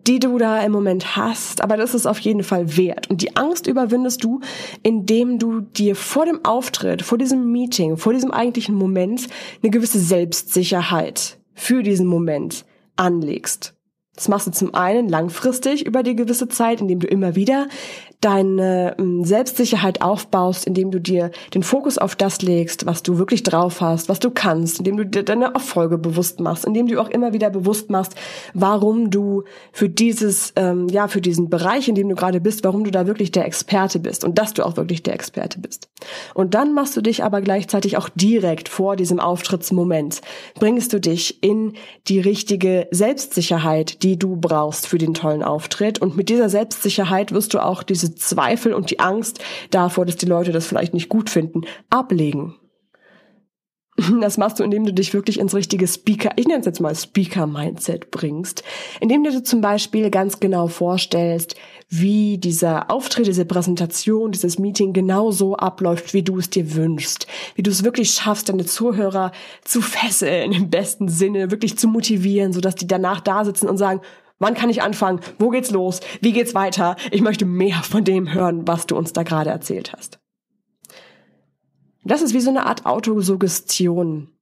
die 0.06 0.21
du 0.21 0.38
da 0.38 0.61
im 0.61 0.71
Moment 0.71 1.16
hast, 1.16 1.62
aber 1.62 1.76
das 1.76 1.95
ist 1.95 2.06
auf 2.06 2.18
jeden 2.21 2.45
Fall 2.45 2.76
wert. 2.76 3.11
Und 3.11 3.23
die 3.23 3.37
Angst 3.37 3.66
überwindest 3.66 4.23
du, 4.23 4.40
indem 4.83 5.38
du 5.38 5.61
dir 5.61 5.97
vor 5.97 6.26
dem 6.26 6.45
Auftritt, 6.45 7.02
vor 7.02 7.18
diesem 7.18 7.50
Meeting, 7.50 7.97
vor 7.97 8.12
diesem 8.12 8.30
eigentlichen 8.30 8.76
Moment 8.76 9.26
eine 9.62 9.71
gewisse 9.71 9.99
Selbstsicherheit 9.99 11.38
für 11.54 11.83
diesen 11.83 12.06
Moment 12.06 12.64
anlegst. 12.95 13.75
Das 14.14 14.28
machst 14.28 14.47
du 14.47 14.52
zum 14.52 14.75
einen 14.75 15.09
langfristig 15.09 15.85
über 15.85 16.02
die 16.02 16.16
gewisse 16.16 16.49
Zeit, 16.49 16.80
indem 16.80 17.00
du 17.00 17.06
immer 17.06 17.35
wieder 17.35 17.68
deine 18.26 18.97
ähm, 18.99 19.25
Selbstsicherheit 19.25 20.02
aufbaust, 20.02 20.66
indem 20.66 20.90
du 20.90 21.00
dir 21.00 21.30
den 21.54 21.62
Fokus 21.62 21.99
auf 21.99 22.16
das 22.16 22.42
legst, 22.42 22.87
was 22.87 23.02
du 23.02 23.18
wirklich 23.18 23.42
drauf 23.42 23.80
hast, 23.80 24.09
was 24.09 24.18
du 24.21 24.30
kannst, 24.30 24.78
indem 24.78 24.97
du 24.97 25.06
dir 25.06 25.23
deine 25.23 25.54
Erfolge 25.54 25.97
bewusst 25.97 26.40
machst, 26.40 26.64
indem 26.64 26.88
du 26.88 27.00
auch 27.00 27.09
immer 27.09 27.33
wieder 27.33 27.50
bewusst 27.50 27.90
machst, 27.90 28.14
warum 28.52 29.11
du 29.11 29.45
für 29.73 29.88
dieses, 29.88 30.52
ähm, 30.56 30.88
ja, 30.88 31.09
für 31.09 31.21
diesen 31.21 31.50
Bereich, 31.50 31.88
in 31.88 31.95
dem 31.95 32.09
du 32.09 32.14
gerade 32.14 32.40
bist, 32.40 32.64
warum 32.64 32.85
du 32.85 32.90
da 32.90 33.06
wirklich 33.06 33.30
der 33.30 33.47
Experte 33.47 34.00
bist 34.00 34.25
und 34.25 34.38
dass 34.38 34.54
du 34.54 34.64
auch 34.64 34.76
wirklich 34.76 35.04
der 35.04 35.14
Experte 35.14 35.61
bist. 35.61 35.88
Und 36.35 36.54
dann 36.54 36.75
machst 36.75 36.97
du 36.97 37.02
dich 37.02 37.23
aber 37.23 37.40
gleichzeitig 37.42 37.97
auch 37.97 38.09
direkt 38.09 38.68
vor 38.68 38.97
diesem 38.97 39.21
Auftrittsmoment, 39.21 40.21
bringst 40.59 40.92
du 40.92 41.00
dich 41.00 41.45
in 41.45 41.75
die 42.09 42.18
richtige 42.18 42.88
Selbstsicherheit, 42.90 44.02
die 44.02 44.18
du 44.18 44.35
brauchst 44.35 44.88
für 44.88 44.99
den 44.99 45.14
tollen 45.14 45.45
Auftritt 45.45 46.00
und 46.00 46.16
mit 46.16 46.28
dieser 46.28 46.49
Selbstsicherheit 46.49 47.30
wirst 47.30 47.54
du 47.54 47.61
auch 47.61 47.85
diese 47.85 48.06
diese 48.06 48.15
Zweifel 48.16 48.75
und 48.75 48.90
die 48.90 49.00
Angst 49.00 49.38
davor, 49.70 50.04
dass 50.06 50.16
die 50.16 50.26
Leute 50.26 50.52
das 50.52 50.66
vielleicht 50.66 50.94
nicht 50.94 51.08
gut 51.08 51.30
finden, 51.30 51.62
ablegen. 51.90 52.56
Das 54.20 54.38
machst 54.38 54.58
du, 54.58 54.64
indem 54.64 54.85
du 54.85 54.92
dich 54.92 55.14
wirklich 55.14 55.38
ins 55.38 55.54
richtige 55.54 55.87
Speaker, 55.87 56.30
ich 56.37 56.46
nenne 56.46 56.61
es 56.61 56.66
jetzt 56.66 56.80
mal 56.80 56.94
Speaker-Mindset 56.94 58.11
bringst, 58.11 58.62
indem 59.00 59.25
du 59.25 59.30
dir 59.30 59.44
zum 59.44 59.61
Beispiel 59.61 60.11
ganz 60.11 60.40
genau 60.40 60.68
vorstellst, 60.68 61.56
wie 61.88 62.38
dieser 62.38 62.90
Auftritt, 62.90 63.26
diese 63.26 63.44
Präsentation, 63.44 64.32
dieses 64.32 64.58
Meeting 64.58 64.92
genau 64.92 65.30
so 65.30 65.56
abläuft, 65.56 66.14
wie 66.14 66.23
du 66.23 66.38
es 66.38 66.50
dir 66.50 66.75
wünschst, 66.75 67.26
wie 67.54 67.62
du 67.62 67.70
es 67.70 67.85
wirklich 67.85 68.11
schaffst, 68.11 68.49
deine 68.49 68.66
Zuhörer 68.66 69.32
zu 69.64 69.80
fesseln, 69.80 70.52
im 70.52 70.70
besten 70.70 71.08
Sinne, 71.08 71.50
wirklich 71.50 71.78
zu 71.78 71.88
motivieren, 71.88 72.52
sodass 72.52 72.75
die 72.75 72.88
danach 72.88 73.20
da 73.20 73.44
sitzen 73.44 73.68
und 73.68 73.78
sagen, 73.78 74.00
Wann 74.38 74.55
kann 74.55 74.71
ich 74.71 74.83
anfangen? 74.83 75.21
Wo 75.38 75.50
geht's 75.50 75.71
los? 75.71 76.00
Wie 76.21 76.33
geht's 76.33 76.55
weiter? 76.55 76.97
Ich 77.11 77.23
möchte 77.23 77.47
mehr 77.47 77.83
von 77.83 78.05
dem 78.05 78.33
hören, 78.33 78.66
was 78.66 78.87
du 78.87 78.97
uns 78.97 79.12
da 79.12 79.23
gerade 79.23 79.50
erzählt 79.50 79.93
hast. 79.97 80.19
Das 82.05 82.23
ist 82.23 82.35
wie 82.35 82.40
so 82.40 82.50
eine 82.50 82.66
Art 82.66 82.87
Autosuggestion. 82.87 84.36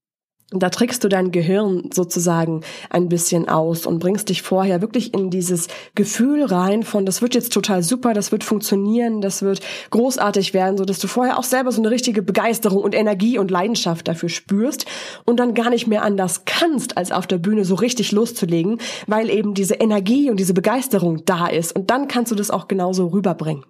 Da 0.50 0.68
trickst 0.68 1.02
du 1.02 1.08
dein 1.08 1.30
Gehirn 1.30 1.90
sozusagen 1.92 2.60
ein 2.90 3.08
bisschen 3.08 3.48
aus 3.48 3.86
und 3.86 3.98
bringst 3.98 4.28
dich 4.28 4.42
vorher 4.42 4.82
wirklich 4.82 5.14
in 5.14 5.30
dieses 5.30 5.68
Gefühl 5.94 6.44
rein 6.44 6.82
von, 6.82 7.06
das 7.06 7.22
wird 7.22 7.34
jetzt 7.34 7.52
total 7.52 7.82
super, 7.82 8.12
das 8.12 8.30
wird 8.30 8.44
funktionieren, 8.44 9.20
das 9.20 9.42
wird 9.42 9.60
großartig 9.90 10.52
werden, 10.52 10.76
so 10.76 10.84
dass 10.84 10.98
du 10.98 11.08
vorher 11.08 11.38
auch 11.38 11.44
selber 11.44 11.72
so 11.72 11.80
eine 11.80 11.90
richtige 11.90 12.22
Begeisterung 12.22 12.82
und 12.82 12.94
Energie 12.94 13.38
und 13.38 13.50
Leidenschaft 13.50 14.06
dafür 14.06 14.28
spürst 14.28 14.86
und 15.24 15.40
dann 15.40 15.54
gar 15.54 15.70
nicht 15.70 15.86
mehr 15.86 16.02
anders 16.02 16.44
kannst, 16.44 16.96
als 16.96 17.10
auf 17.10 17.26
der 17.26 17.38
Bühne 17.38 17.64
so 17.64 17.74
richtig 17.74 18.12
loszulegen, 18.12 18.78
weil 19.06 19.30
eben 19.30 19.54
diese 19.54 19.74
Energie 19.74 20.30
und 20.30 20.38
diese 20.38 20.54
Begeisterung 20.54 21.24
da 21.24 21.46
ist 21.46 21.74
und 21.74 21.90
dann 21.90 22.06
kannst 22.06 22.30
du 22.30 22.36
das 22.36 22.50
auch 22.50 22.68
genauso 22.68 23.06
rüberbringen. 23.06 23.64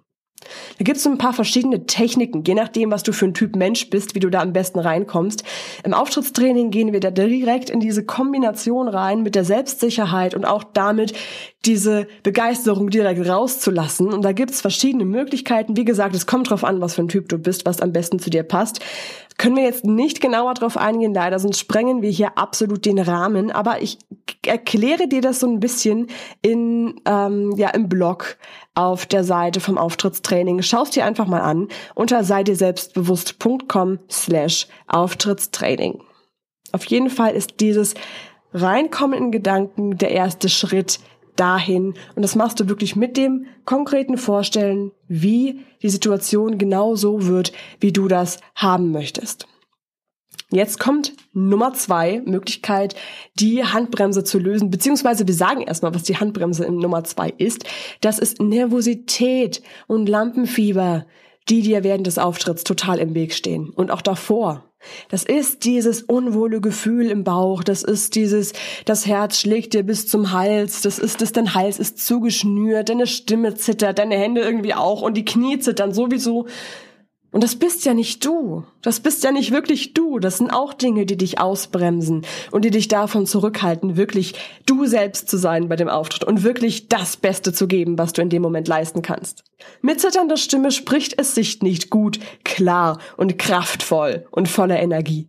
Da 0.77 0.83
gibt 0.83 0.97
es 0.97 1.03
so 1.03 1.09
ein 1.09 1.17
paar 1.17 1.33
verschiedene 1.33 1.85
Techniken, 1.85 2.43
je 2.45 2.53
nachdem, 2.53 2.91
was 2.91 3.03
du 3.03 3.11
für 3.11 3.25
ein 3.25 3.33
Typ 3.33 3.55
Mensch 3.55 3.89
bist, 3.89 4.15
wie 4.15 4.19
du 4.19 4.29
da 4.29 4.41
am 4.41 4.53
besten 4.53 4.79
reinkommst. 4.79 5.43
Im 5.83 5.93
Auftrittstraining 5.93 6.71
gehen 6.71 6.93
wir 6.93 6.99
da 6.99 7.11
direkt 7.11 7.69
in 7.69 7.79
diese 7.79 8.05
Kombination 8.05 8.87
rein 8.87 9.23
mit 9.23 9.35
der 9.35 9.45
Selbstsicherheit 9.45 10.35
und 10.35 10.45
auch 10.45 10.63
damit 10.63 11.13
diese 11.65 12.07
Begeisterung 12.23 12.89
direkt 12.89 13.27
rauszulassen. 13.27 14.13
Und 14.13 14.23
da 14.23 14.33
gibt 14.33 14.51
es 14.51 14.61
verschiedene 14.61 15.05
Möglichkeiten. 15.05 15.75
Wie 15.75 15.85
gesagt, 15.85 16.15
es 16.15 16.27
kommt 16.27 16.49
drauf 16.49 16.63
an, 16.63 16.81
was 16.81 16.95
für 16.95 17.01
ein 17.01 17.07
Typ 17.07 17.29
du 17.29 17.37
bist, 17.37 17.65
was 17.65 17.81
am 17.81 17.91
besten 17.91 18.19
zu 18.19 18.29
dir 18.29 18.43
passt. 18.43 18.79
Können 19.37 19.57
wir 19.57 19.63
jetzt 19.63 19.83
nicht 19.83 20.21
genauer 20.21 20.53
drauf 20.53 20.77
eingehen, 20.77 21.13
leider, 21.13 21.39
sonst 21.39 21.59
sprengen 21.59 22.01
wir 22.01 22.09
hier 22.09 22.37
absolut 22.37 22.85
den 22.85 22.99
Rahmen. 22.99 23.51
Aber 23.51 23.81
ich 23.81 23.97
erkläre 24.45 25.07
dir 25.07 25.21
das 25.21 25.41
so 25.41 25.47
ein 25.47 25.59
bisschen 25.59 26.07
in, 26.41 27.01
ähm, 27.05 27.53
ja, 27.57 27.69
im 27.69 27.89
Blog 27.89 28.37
auf 28.75 29.05
der 29.05 29.23
Seite 29.23 29.59
vom 29.59 29.77
Auftrittstraining. 29.77 30.61
Schau 30.61 30.83
es 30.83 30.91
dir 30.91 31.05
einfach 31.05 31.27
mal 31.27 31.41
an 31.41 31.67
unter 31.95 32.23
seidirselbstbewusst.com 32.23 33.99
slash 34.09 34.67
Auftrittstraining. 34.87 36.01
Auf 36.71 36.85
jeden 36.85 37.09
Fall 37.09 37.33
ist 37.35 37.59
dieses 37.59 37.93
Reinkommen 38.53 39.17
in 39.17 39.31
Gedanken 39.31 39.97
der 39.97 40.11
erste 40.11 40.47
Schritt 40.47 40.99
dahin. 41.35 41.93
Und 42.15 42.21
das 42.21 42.35
machst 42.35 42.59
du 42.59 42.69
wirklich 42.69 42.95
mit 42.95 43.17
dem 43.17 43.45
konkreten 43.65 44.17
Vorstellen, 44.17 44.91
wie 45.07 45.61
die 45.81 45.89
Situation 45.89 46.57
genau 46.57 46.95
so 46.95 47.27
wird, 47.27 47.51
wie 47.79 47.91
du 47.91 48.07
das 48.07 48.39
haben 48.55 48.91
möchtest. 48.91 49.47
Jetzt 50.51 50.79
kommt 50.79 51.13
Nummer 51.33 51.73
zwei 51.73 52.21
Möglichkeit, 52.23 52.95
die 53.33 53.63
Handbremse 53.63 54.23
zu 54.23 54.37
lösen, 54.37 54.69
beziehungsweise 54.69 55.25
wir 55.27 55.33
sagen 55.33 55.61
erstmal, 55.61 55.95
was 55.95 56.03
die 56.03 56.17
Handbremse 56.17 56.65
in 56.65 56.77
Nummer 56.77 57.03
zwei 57.03 57.33
ist. 57.37 57.65
Das 58.01 58.19
ist 58.19 58.39
Nervosität 58.39 59.63
und 59.87 60.07
Lampenfieber, 60.07 61.07
die 61.49 61.61
dir 61.61 61.83
während 61.83 62.05
des 62.05 62.19
Auftritts 62.19 62.63
total 62.63 62.99
im 62.99 63.15
Weg 63.15 63.33
stehen 63.33 63.69
und 63.69 63.91
auch 63.91 64.01
davor. 64.01 64.64
Das 65.09 65.23
ist 65.23 65.65
dieses 65.65 66.01
unwohle 66.01 66.61
Gefühl 66.61 67.09
im 67.09 67.23
Bauch, 67.23 67.63
das 67.63 67.83
ist 67.83 68.15
dieses, 68.15 68.53
das 68.85 69.05
Herz 69.05 69.39
schlägt 69.39 69.73
dir 69.73 69.83
bis 69.83 70.07
zum 70.07 70.31
Hals, 70.31 70.81
das 70.81 70.99
ist 70.99 71.21
es, 71.21 71.31
dein 71.31 71.53
Hals 71.53 71.79
ist 71.79 72.05
zugeschnürt, 72.05 72.89
deine 72.89 73.07
Stimme 73.07 73.55
zittert, 73.55 73.99
deine 73.99 74.15
Hände 74.15 74.41
irgendwie 74.41 74.73
auch 74.73 75.01
und 75.01 75.15
die 75.15 75.25
Knie 75.25 75.59
zittern 75.59 75.93
sowieso. 75.93 76.47
Und 77.35 77.43
das 77.43 77.57
bist 77.57 77.83
ja 77.83 77.93
nicht 77.93 78.23
du. 78.23 78.63
Das 78.81 79.01
bist 79.01 79.25
ja 79.25 79.33
nicht 79.33 79.51
wirklich 79.51 79.93
du. 79.93 80.19
Das 80.19 80.37
sind 80.37 80.51
auch 80.51 80.73
Dinge, 80.73 81.05
die 81.05 81.17
dich 81.17 81.37
ausbremsen 81.37 82.25
und 82.51 82.63
die 82.63 82.71
dich 82.71 82.87
davon 82.87 83.25
zurückhalten, 83.25 83.97
wirklich 83.97 84.35
du 84.65 84.85
selbst 84.85 85.27
zu 85.27 85.35
sein 85.35 85.67
bei 85.67 85.75
dem 85.75 85.89
Auftritt 85.89 86.23
und 86.23 86.43
wirklich 86.43 86.87
das 86.87 87.17
Beste 87.17 87.51
zu 87.51 87.67
geben, 87.67 87.97
was 87.97 88.13
du 88.13 88.21
in 88.21 88.29
dem 88.29 88.41
Moment 88.41 88.69
leisten 88.69 89.01
kannst. 89.01 89.43
Mit 89.81 89.99
zitternder 89.99 90.37
Stimme 90.37 90.71
spricht 90.71 91.19
es 91.19 91.35
sich 91.35 91.61
nicht 91.61 91.89
gut, 91.89 92.21
klar 92.45 92.99
und 93.17 93.37
kraftvoll 93.37 94.25
und 94.31 94.47
voller 94.47 94.79
Energie. 94.79 95.27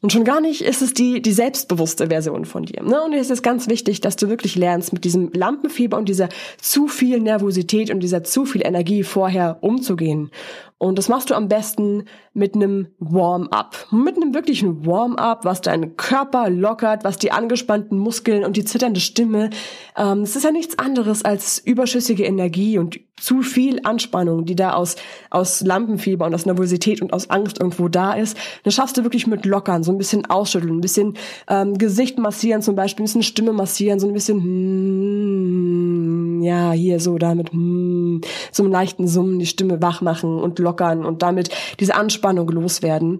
Und 0.00 0.12
schon 0.12 0.24
gar 0.24 0.40
nicht 0.40 0.62
ist 0.62 0.80
es 0.80 0.94
die, 0.94 1.20
die 1.20 1.32
selbstbewusste 1.32 2.06
Version 2.06 2.44
von 2.44 2.64
dir. 2.64 2.84
Ne? 2.84 3.02
Und 3.02 3.14
es 3.14 3.30
ist 3.30 3.42
ganz 3.42 3.68
wichtig, 3.68 4.00
dass 4.00 4.14
du 4.14 4.28
wirklich 4.28 4.54
lernst, 4.54 4.92
mit 4.92 5.04
diesem 5.04 5.32
Lampenfieber 5.32 5.96
und 5.96 6.08
dieser 6.08 6.28
zu 6.60 6.86
viel 6.86 7.18
Nervosität 7.18 7.90
und 7.90 8.00
dieser 8.00 8.22
zu 8.22 8.44
viel 8.44 8.64
Energie 8.64 9.02
vorher 9.02 9.58
umzugehen. 9.60 10.30
Und 10.78 10.96
das 10.96 11.08
machst 11.08 11.30
du 11.30 11.34
am 11.34 11.48
besten 11.48 12.04
mit 12.34 12.54
einem 12.54 12.86
Warm-up. 13.00 13.88
Mit 13.90 14.16
einem 14.16 14.32
wirklichen 14.32 14.86
Warm-up, 14.86 15.44
was 15.44 15.60
deinen 15.60 15.96
Körper 15.96 16.48
lockert, 16.50 17.02
was 17.02 17.18
die 17.18 17.32
angespannten 17.32 17.98
Muskeln 17.98 18.44
und 18.44 18.56
die 18.56 18.64
zitternde 18.64 19.00
Stimme. 19.00 19.50
Ähm, 19.96 20.20
es 20.22 20.36
ist 20.36 20.44
ja 20.44 20.52
nichts 20.52 20.78
anderes 20.78 21.24
als 21.24 21.58
überschüssige 21.58 22.24
Energie 22.24 22.78
und 22.78 23.00
zu 23.20 23.42
viel 23.42 23.80
Anspannung, 23.82 24.44
die 24.44 24.54
da 24.54 24.74
aus, 24.74 24.94
aus 25.30 25.60
Lampenfieber 25.60 26.26
und 26.26 26.34
aus 26.34 26.46
Nervosität 26.46 27.02
und 27.02 27.12
aus 27.12 27.28
Angst 27.30 27.58
irgendwo 27.58 27.88
da 27.88 28.12
ist. 28.12 28.36
Das 28.62 28.74
schaffst 28.74 28.96
du 28.96 29.02
wirklich 29.02 29.26
mit 29.26 29.44
Lockern, 29.44 29.82
so 29.82 29.90
ein 29.90 29.98
bisschen 29.98 30.26
ausschütteln, 30.26 30.76
ein 30.76 30.80
bisschen 30.80 31.14
ähm, 31.48 31.76
Gesicht 31.76 32.18
massieren 32.18 32.62
zum 32.62 32.76
Beispiel, 32.76 33.02
ein 33.02 33.06
bisschen 33.06 33.22
Stimme 33.24 33.52
massieren, 33.52 33.98
so 33.98 34.06
ein 34.06 34.12
bisschen, 34.14 34.40
hmm, 34.40 35.97
ja, 36.42 36.72
hier 36.72 37.00
so 37.00 37.18
damit, 37.18 37.52
hmm, 37.52 38.20
so 38.52 38.62
einen 38.62 38.72
leichten 38.72 39.06
Summen 39.08 39.38
die 39.38 39.46
Stimme 39.46 39.82
wach 39.82 40.00
machen 40.00 40.38
und 40.38 40.58
lockern 40.58 41.04
und 41.04 41.22
damit 41.22 41.50
diese 41.78 41.94
Anspannung 41.94 42.48
loswerden. 42.48 43.18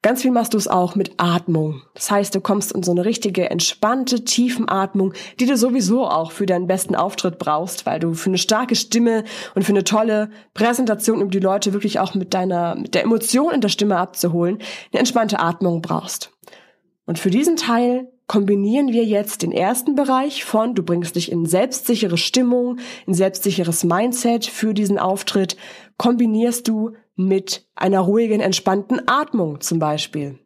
Ganz 0.00 0.22
viel 0.22 0.30
machst 0.30 0.54
du 0.54 0.58
es 0.58 0.68
auch 0.68 0.94
mit 0.94 1.14
Atmung. 1.16 1.82
Das 1.94 2.08
heißt, 2.08 2.32
du 2.32 2.40
kommst 2.40 2.70
in 2.70 2.84
so 2.84 2.92
eine 2.92 3.04
richtige, 3.04 3.50
entspannte, 3.50 4.24
Tiefenatmung, 4.24 5.12
die 5.40 5.46
du 5.46 5.56
sowieso 5.56 6.06
auch 6.06 6.30
für 6.30 6.46
deinen 6.46 6.68
besten 6.68 6.94
Auftritt 6.94 7.38
brauchst, 7.38 7.84
weil 7.84 7.98
du 7.98 8.14
für 8.14 8.30
eine 8.30 8.38
starke 8.38 8.76
Stimme 8.76 9.24
und 9.56 9.64
für 9.64 9.72
eine 9.72 9.82
tolle 9.82 10.30
Präsentation, 10.54 11.20
um 11.20 11.30
die 11.30 11.40
Leute 11.40 11.72
wirklich 11.72 11.98
auch 11.98 12.14
mit 12.14 12.32
deiner, 12.32 12.76
mit 12.76 12.94
der 12.94 13.02
Emotion 13.02 13.52
in 13.52 13.60
der 13.60 13.70
Stimme 13.70 13.96
abzuholen, 13.96 14.58
eine 14.92 15.00
entspannte 15.00 15.40
Atmung 15.40 15.82
brauchst. 15.82 16.30
Und 17.04 17.18
für 17.18 17.30
diesen 17.30 17.56
Teil 17.56 18.06
kombinieren 18.28 18.92
wir 18.92 19.04
jetzt 19.04 19.42
den 19.42 19.50
ersten 19.50 19.94
Bereich 19.94 20.44
von, 20.44 20.74
du 20.74 20.82
bringst 20.82 21.16
dich 21.16 21.32
in 21.32 21.46
selbstsichere 21.46 22.18
Stimmung, 22.18 22.78
in 23.06 23.14
selbstsicheres 23.14 23.82
Mindset 23.82 24.46
für 24.46 24.74
diesen 24.74 24.98
Auftritt, 24.98 25.56
kombinierst 25.96 26.68
du 26.68 26.92
mit 27.16 27.66
einer 27.74 28.00
ruhigen, 28.00 28.40
entspannten 28.40 29.00
Atmung 29.08 29.60
zum 29.60 29.80
Beispiel. 29.80 30.38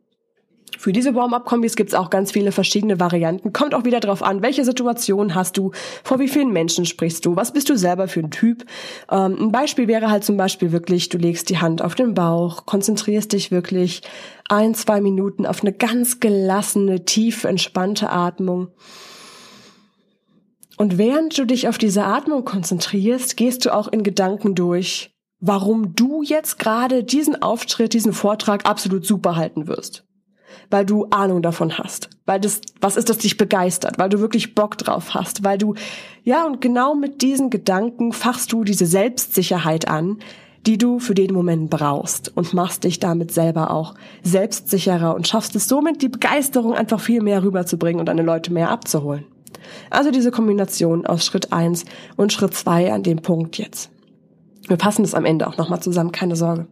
Für 0.79 0.93
diese 0.93 1.15
Warm-up-Kombis 1.15 1.77
gibt 1.77 1.91
es 1.91 1.95
auch 1.95 2.11
ganz 2.11 2.33
viele 2.33 2.51
verschiedene 2.51 2.99
Varianten. 2.99 3.53
Kommt 3.53 3.75
auch 3.75 3.85
wieder 3.85 4.01
darauf 4.01 4.23
an, 4.23 4.43
welche 4.43 4.65
Situation 4.65 5.35
hast 5.35 5.57
du, 5.57 5.73
vor 6.03 6.19
wie 6.19 6.29
vielen 6.29 6.51
Menschen 6.51 6.87
sprichst 6.87 7.25
du, 7.27 7.37
was 7.37 7.53
bist 7.53 7.69
du 7.69 7.77
selber 7.77 8.09
für 8.09 8.21
ein 8.21 8.31
Typ. 8.31 8.65
Ähm, 9.11 9.37
ein 9.39 9.53
Beispiel 9.53 9.87
wäre 9.87 10.11
halt 10.11 10.25
zum 10.25 10.37
Beispiel 10.37 10.73
wirklich, 10.73 11.09
du 11.09 11.19
legst 11.19 11.51
die 11.51 11.59
Hand 11.59 11.83
auf 11.83 11.95
den 11.95 12.15
Bauch, 12.15 12.65
konzentrierst 12.67 13.33
dich 13.33 13.51
wirklich 13.51 14.03
ein, 14.49 14.75
zwei 14.75 15.01
Minuten 15.01 15.47
auf 15.47 15.61
eine 15.61 15.73
ganz 15.73 16.21
gelassene, 16.21 17.05
tiefe, 17.05 17.49
entspannte 17.49 18.11
Atmung. 18.11 18.69
Und 20.79 20.97
während 20.99 21.39
du 21.39 21.45
dich 21.45 21.69
auf 21.69 21.79
diese 21.79 22.05
Atmung 22.05 22.45
konzentrierst, 22.45 23.37
gehst 23.37 23.67
du 23.67 23.75
auch 23.75 23.89
in 23.89 24.03
Gedanken 24.03 24.55
durch, 24.55 25.15
warum 25.39 25.95
du 25.95 26.23
jetzt 26.23 26.59
gerade 26.59 27.05
diesen 27.05 27.41
Auftritt, 27.43 27.93
diesen 27.93 28.15
Vortrag 28.15 28.67
absolut 28.67 29.07
super 29.07 29.37
halten 29.37 29.69
wirst 29.69 30.05
weil 30.73 30.87
du 30.87 31.07
Ahnung 31.11 31.43
davon 31.43 31.79
hast, 31.79 32.09
weil 32.27 32.41
das 32.41 32.61
was 32.81 32.97
ist, 32.97 33.11
das 33.11 33.19
dich 33.19 33.37
begeistert, 33.37 33.99
weil 33.99 34.09
du 34.09 34.21
wirklich 34.21 34.55
Bock 34.55 34.79
drauf 34.79 35.15
hast, 35.15 35.45
weil 35.45 35.59
du 35.59 35.75
ja 36.25 36.45
und 36.47 36.61
genau 36.61 36.95
mit 36.95 37.23
diesen 37.23 37.51
Gedanken 37.51 38.13
fachst 38.13 38.53
du 38.53 38.65
diese 38.65 38.87
Selbstsicherheit 38.87 39.89
an, 39.89 40.19
die 40.67 40.79
du 40.79 40.99
für 40.99 41.15
den 41.15 41.35
Moment 41.35 41.71
brauchst 41.71 42.35
und 42.37 42.55
machst 42.55 42.85
dich 42.85 43.01
damit 43.01 43.33
selber 43.33 43.71
auch 43.71 43.95
selbstsicherer 44.23 45.15
und 45.15 45.27
schaffst 45.27 45.57
es 45.57 45.69
somit 45.69 46.03
die 46.03 46.09
Begeisterung 46.09 46.75
einfach 46.75 47.01
viel 47.01 47.21
mehr 47.21 47.43
rüberzubringen 47.43 48.01
und 48.01 48.07
deine 48.07 48.23
Leute 48.23 48.53
mehr 48.53 48.71
abzuholen. 48.71 49.25
Also 49.91 50.11
diese 50.11 50.31
Kombination 50.31 51.07
aus 51.07 51.27
Schritt 51.27 51.53
eins 51.53 51.85
und 52.17 52.33
Schritt 52.33 52.55
zwei 52.55 52.93
an 52.93 53.03
dem 53.03 53.23
Punkt 53.23 53.59
jetzt. 53.59 53.91
Wir 54.69 54.77
passen 54.77 55.05
es 55.05 55.15
am 55.15 55.25
Ende 55.25 55.49
auch 55.49 55.57
nochmal 55.57 55.83
zusammen, 55.83 56.13
keine 56.13 56.37
Sorge. 56.37 56.67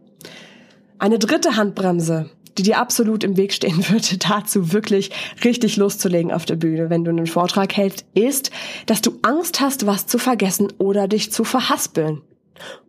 Eine 0.97 1.19
dritte 1.19 1.57
Handbremse 1.57 2.29
die 2.57 2.63
dir 2.63 2.79
absolut 2.79 3.23
im 3.23 3.37
Weg 3.37 3.53
stehen 3.53 3.89
würde, 3.89 4.17
dazu 4.19 4.73
wirklich 4.73 5.11
richtig 5.43 5.77
loszulegen 5.77 6.31
auf 6.31 6.45
der 6.45 6.55
Bühne, 6.55 6.89
wenn 6.89 7.03
du 7.03 7.11
einen 7.11 7.27
Vortrag 7.27 7.75
hältst, 7.75 8.05
ist, 8.13 8.51
dass 8.85 9.01
du 9.01 9.19
Angst 9.21 9.61
hast, 9.61 9.85
was 9.85 10.07
zu 10.07 10.17
vergessen 10.17 10.71
oder 10.77 11.07
dich 11.07 11.31
zu 11.31 11.43
verhaspeln. 11.43 12.21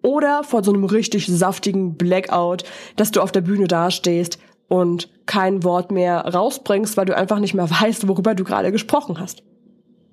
Oder 0.03 0.45
vor 0.45 0.63
so 0.63 0.73
einem 0.73 0.85
richtig 0.85 1.27
saftigen 1.27 1.97
Blackout, 1.97 2.65
dass 2.97 3.11
du 3.11 3.23
auf 3.23 3.33
der 3.33 3.41
Bühne 3.41 3.69
dastehst 3.69 4.39
und 4.69 5.09
kein 5.27 5.65
Wort 5.65 5.91
mehr 5.91 6.19
rausbringst, 6.19 6.97
weil 6.97 7.07
du 7.07 7.17
einfach 7.17 7.39
nicht 7.39 7.55
mehr 7.55 7.71
weißt, 7.83 8.09
worüber 8.09 8.35
du 8.35 8.45
gerade 8.45 8.73
gesprochen 8.73 9.19
hast. 9.19 9.43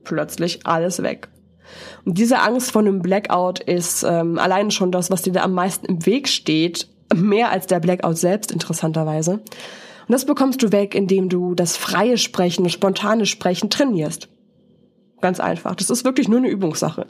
Plötzlich 0.03 0.65
alles 0.65 1.03
weg. 1.03 1.29
Und 2.05 2.17
diese 2.17 2.39
Angst 2.39 2.71
vor 2.71 2.81
einem 2.81 3.01
Blackout 3.01 3.59
ist 3.59 4.03
ähm, 4.03 4.39
allein 4.39 4.71
schon 4.71 4.91
das, 4.91 5.11
was 5.11 5.21
dir 5.21 5.33
da 5.33 5.43
am 5.43 5.53
meisten 5.53 5.85
im 5.85 6.05
Weg 6.05 6.27
steht, 6.27 6.87
mehr 7.13 7.51
als 7.51 7.67
der 7.67 7.79
Blackout 7.79 8.17
selbst 8.17 8.51
interessanterweise. 8.51 9.33
Und 9.33 10.13
das 10.13 10.25
bekommst 10.25 10.61
du 10.63 10.71
weg, 10.71 10.95
indem 10.95 11.29
du 11.29 11.53
das 11.55 11.77
freie 11.77 12.17
Sprechen, 12.17 12.69
spontane 12.69 13.25
Sprechen 13.25 13.69
trainierst. 13.69 14.27
Ganz 15.21 15.41
einfach. 15.41 15.75
Das 15.75 15.89
ist 15.89 16.05
wirklich 16.05 16.29
nur 16.29 16.39
eine 16.39 16.47
Übungssache. 16.47 17.05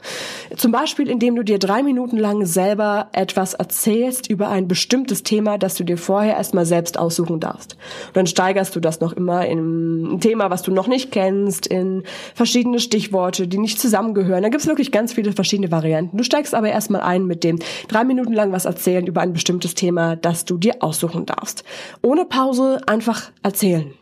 Zum 0.56 0.72
Beispiel, 0.72 1.08
indem 1.08 1.36
du 1.36 1.44
dir 1.44 1.58
drei 1.58 1.82
Minuten 1.82 2.16
lang 2.16 2.44
selber 2.44 3.08
etwas 3.12 3.54
erzählst 3.54 4.28
über 4.28 4.48
ein 4.48 4.66
bestimmtes 4.66 5.22
Thema, 5.22 5.58
das 5.58 5.76
du 5.76 5.84
dir 5.84 5.96
vorher 5.96 6.36
erstmal 6.36 6.66
selbst 6.66 6.98
aussuchen 6.98 7.38
darfst. 7.38 7.76
Und 8.08 8.16
dann 8.16 8.26
steigerst 8.26 8.74
du 8.74 8.80
das 8.80 9.00
noch 9.00 9.12
immer 9.12 9.46
in 9.46 10.14
ein 10.14 10.20
Thema, 10.20 10.50
was 10.50 10.62
du 10.62 10.72
noch 10.72 10.88
nicht 10.88 11.12
kennst, 11.12 11.68
in 11.68 12.02
verschiedene 12.34 12.80
Stichworte, 12.80 13.46
die 13.46 13.58
nicht 13.58 13.78
zusammengehören. 13.78 14.42
Da 14.42 14.48
gibt 14.48 14.62
es 14.62 14.66
wirklich 14.68 14.90
ganz 14.90 15.12
viele 15.12 15.32
verschiedene 15.32 15.70
Varianten. 15.70 16.16
Du 16.16 16.24
steigst 16.24 16.54
aber 16.54 16.68
erstmal 16.68 17.02
ein 17.02 17.26
mit 17.26 17.44
dem 17.44 17.60
drei 17.86 18.04
Minuten 18.04 18.32
lang 18.32 18.50
was 18.50 18.64
erzählen 18.64 19.06
über 19.06 19.20
ein 19.20 19.32
bestimmtes 19.32 19.74
Thema, 19.74 20.16
das 20.16 20.44
du 20.44 20.58
dir 20.58 20.76
aussuchen 20.80 21.26
darfst. 21.26 21.62
Ohne 22.02 22.24
Pause 22.24 22.80
einfach 22.86 23.30
erzählen. 23.44 23.94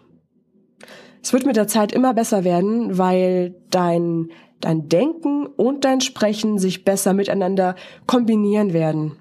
Es 1.23 1.33
wird 1.33 1.47
mit 1.47 1.57
der 1.57 1.69
Zeit 1.69 1.93
immer 1.93 2.15
besser 2.15 2.45
werden, 2.45 2.99
weil 2.99 3.55
dein, 3.71 4.29
dein 4.61 4.89
Denken 4.89 5.47
und 5.47 5.85
dein 5.85 6.01
Sprechen 6.01 6.59
sich 6.59 6.85
besser 6.85 7.13
miteinander 7.13 7.75
kombinieren 8.07 8.73
werden. 8.73 9.17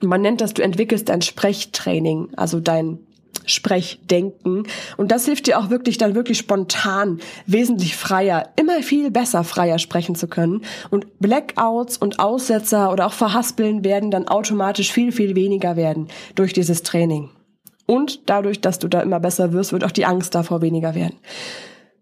Man 0.00 0.22
nennt 0.22 0.40
das, 0.40 0.54
du 0.54 0.62
entwickelst 0.62 1.08
dein 1.08 1.22
Sprechtraining, 1.22 2.30
also 2.36 2.60
dein 2.60 3.00
Sprechdenken. 3.46 4.64
Und 4.96 5.10
das 5.10 5.24
hilft 5.24 5.46
dir 5.46 5.58
auch 5.58 5.70
wirklich 5.70 5.98
dann 5.98 6.14
wirklich 6.14 6.38
spontan, 6.38 7.20
wesentlich 7.46 7.96
freier, 7.96 8.50
immer 8.56 8.82
viel 8.82 9.10
besser 9.10 9.44
freier 9.44 9.78
sprechen 9.78 10.14
zu 10.14 10.28
können. 10.28 10.62
Und 10.90 11.18
Blackouts 11.18 11.96
und 11.96 12.18
Aussetzer 12.18 12.92
oder 12.92 13.06
auch 13.06 13.12
Verhaspeln 13.12 13.84
werden 13.84 14.10
dann 14.10 14.28
automatisch 14.28 14.92
viel, 14.92 15.12
viel 15.12 15.34
weniger 15.34 15.76
werden 15.76 16.08
durch 16.34 16.52
dieses 16.52 16.82
Training. 16.82 17.30
Und 17.90 18.30
dadurch, 18.30 18.60
dass 18.60 18.78
du 18.78 18.86
da 18.86 19.00
immer 19.00 19.18
besser 19.18 19.52
wirst, 19.52 19.72
wird 19.72 19.82
auch 19.82 19.90
die 19.90 20.04
Angst 20.04 20.36
davor 20.36 20.62
weniger 20.62 20.94
werden. 20.94 21.16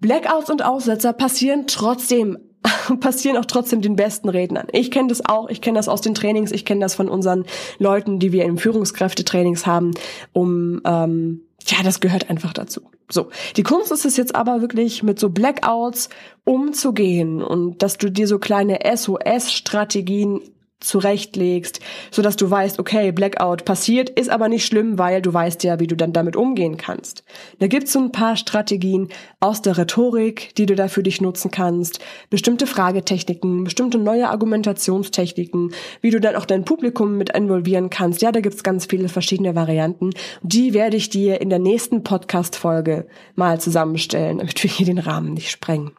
Blackouts 0.01 0.51
und 0.51 0.63
Aussetzer 0.63 1.15
passieren 1.15 1.65
trotzdem 1.67 2.37
passieren 3.01 3.39
auch 3.39 3.47
trotzdem 3.47 3.81
den 3.81 3.97
besten 3.97 4.29
Rednern. 4.29 4.67
Ich 4.73 4.91
kenne 4.91 5.09
das 5.09 5.25
auch, 5.25 5.49
ich 5.49 5.63
kenne 5.63 5.79
das 5.79 5.89
aus 5.89 6.03
den 6.03 6.13
Trainings, 6.13 6.53
ich 6.53 6.67
kenne 6.67 6.83
das 6.83 6.95
von 6.95 7.09
unseren 7.09 7.47
Leuten, 7.79 8.19
die 8.19 8.33
wir 8.33 8.45
im 8.45 8.59
Führungskräftetrainings 8.59 9.65
haben, 9.65 9.93
um 10.35 10.83
ähm, 10.85 11.41
ja, 11.67 11.79
das 11.83 12.01
gehört 12.01 12.29
einfach 12.29 12.53
dazu. 12.53 12.83
So, 13.11 13.29
die 13.57 13.63
Kunst 13.63 13.91
ist 13.91 14.05
es 14.05 14.19
jetzt 14.19 14.35
aber 14.35 14.61
wirklich 14.61 15.03
mit 15.03 15.19
so 15.19 15.31
Blackouts 15.31 16.11
umzugehen 16.45 17.43
und 17.43 17.83
dass 17.83 17.97
du 17.97 18.11
dir 18.11 18.27
so 18.29 18.39
kleine 18.39 18.81
SOS-Strategien 18.95 20.43
zurechtlegst, 20.81 21.81
so 22.11 22.23
dass 22.23 22.37
du 22.37 22.51
weißt, 22.51 22.79
okay, 22.79 23.11
Blackout 23.13 23.65
passiert, 23.65 24.11
ist 24.11 24.31
aber 24.31 24.49
nicht 24.49 24.65
schlimm, 24.65 24.99
weil 24.99 25.21
du 25.21 25.33
weißt 25.33 25.65
ja, 25.65 25.81
wie 25.81 25.87
du 25.87 25.97
dann 25.97 26.13
damit 26.13 26.37
umgehen 26.37 26.77
kannst. 26.77 27.25
Da 27.59 27.67
gibt's 27.67 27.93
so 27.93 27.99
ein 27.99 28.13
paar 28.13 28.37
Strategien 28.37 29.09
aus 29.41 29.61
der 29.61 29.77
Rhetorik, 29.77 30.55
die 30.57 30.67
du 30.67 30.75
da 30.75 30.89
für 30.89 31.03
dich 31.03 31.21
nutzen 31.21 31.51
kannst, 31.51 32.01
bestimmte 32.31 32.67
Fragetechniken, 32.67 33.65
bestimmte 33.65 33.99
neue 33.99 34.29
Argumentationstechniken, 34.29 35.73
wie 36.01 36.11
du 36.11 36.21
dann 36.21 36.37
auch 36.37 36.47
dein 36.47 36.65
Publikum 36.65 37.17
mit 37.17 37.31
involvieren 37.37 37.91
kannst. 37.91 38.23
Ja, 38.23 38.31
da 38.31 38.41
gibt's 38.41 38.63
ganz 38.63 38.87
viele 38.87 39.09
verschiedene 39.09 39.55
Varianten. 39.55 40.11
Die 40.43 40.75
werde 40.75 40.97
ich 40.97 41.11
dir 41.11 41.41
in 41.41 41.51
der 41.51 41.59
nächsten 41.59 42.05
Podcast-Folge 42.05 43.07
mal 43.35 43.61
zusammenstellen, 43.61 44.39
damit 44.39 44.63
wir 44.63 44.71
hier 44.71 44.87
den 44.87 44.99
Rahmen 44.99 45.35
nicht 45.35 45.51
sprengen. 45.51 45.93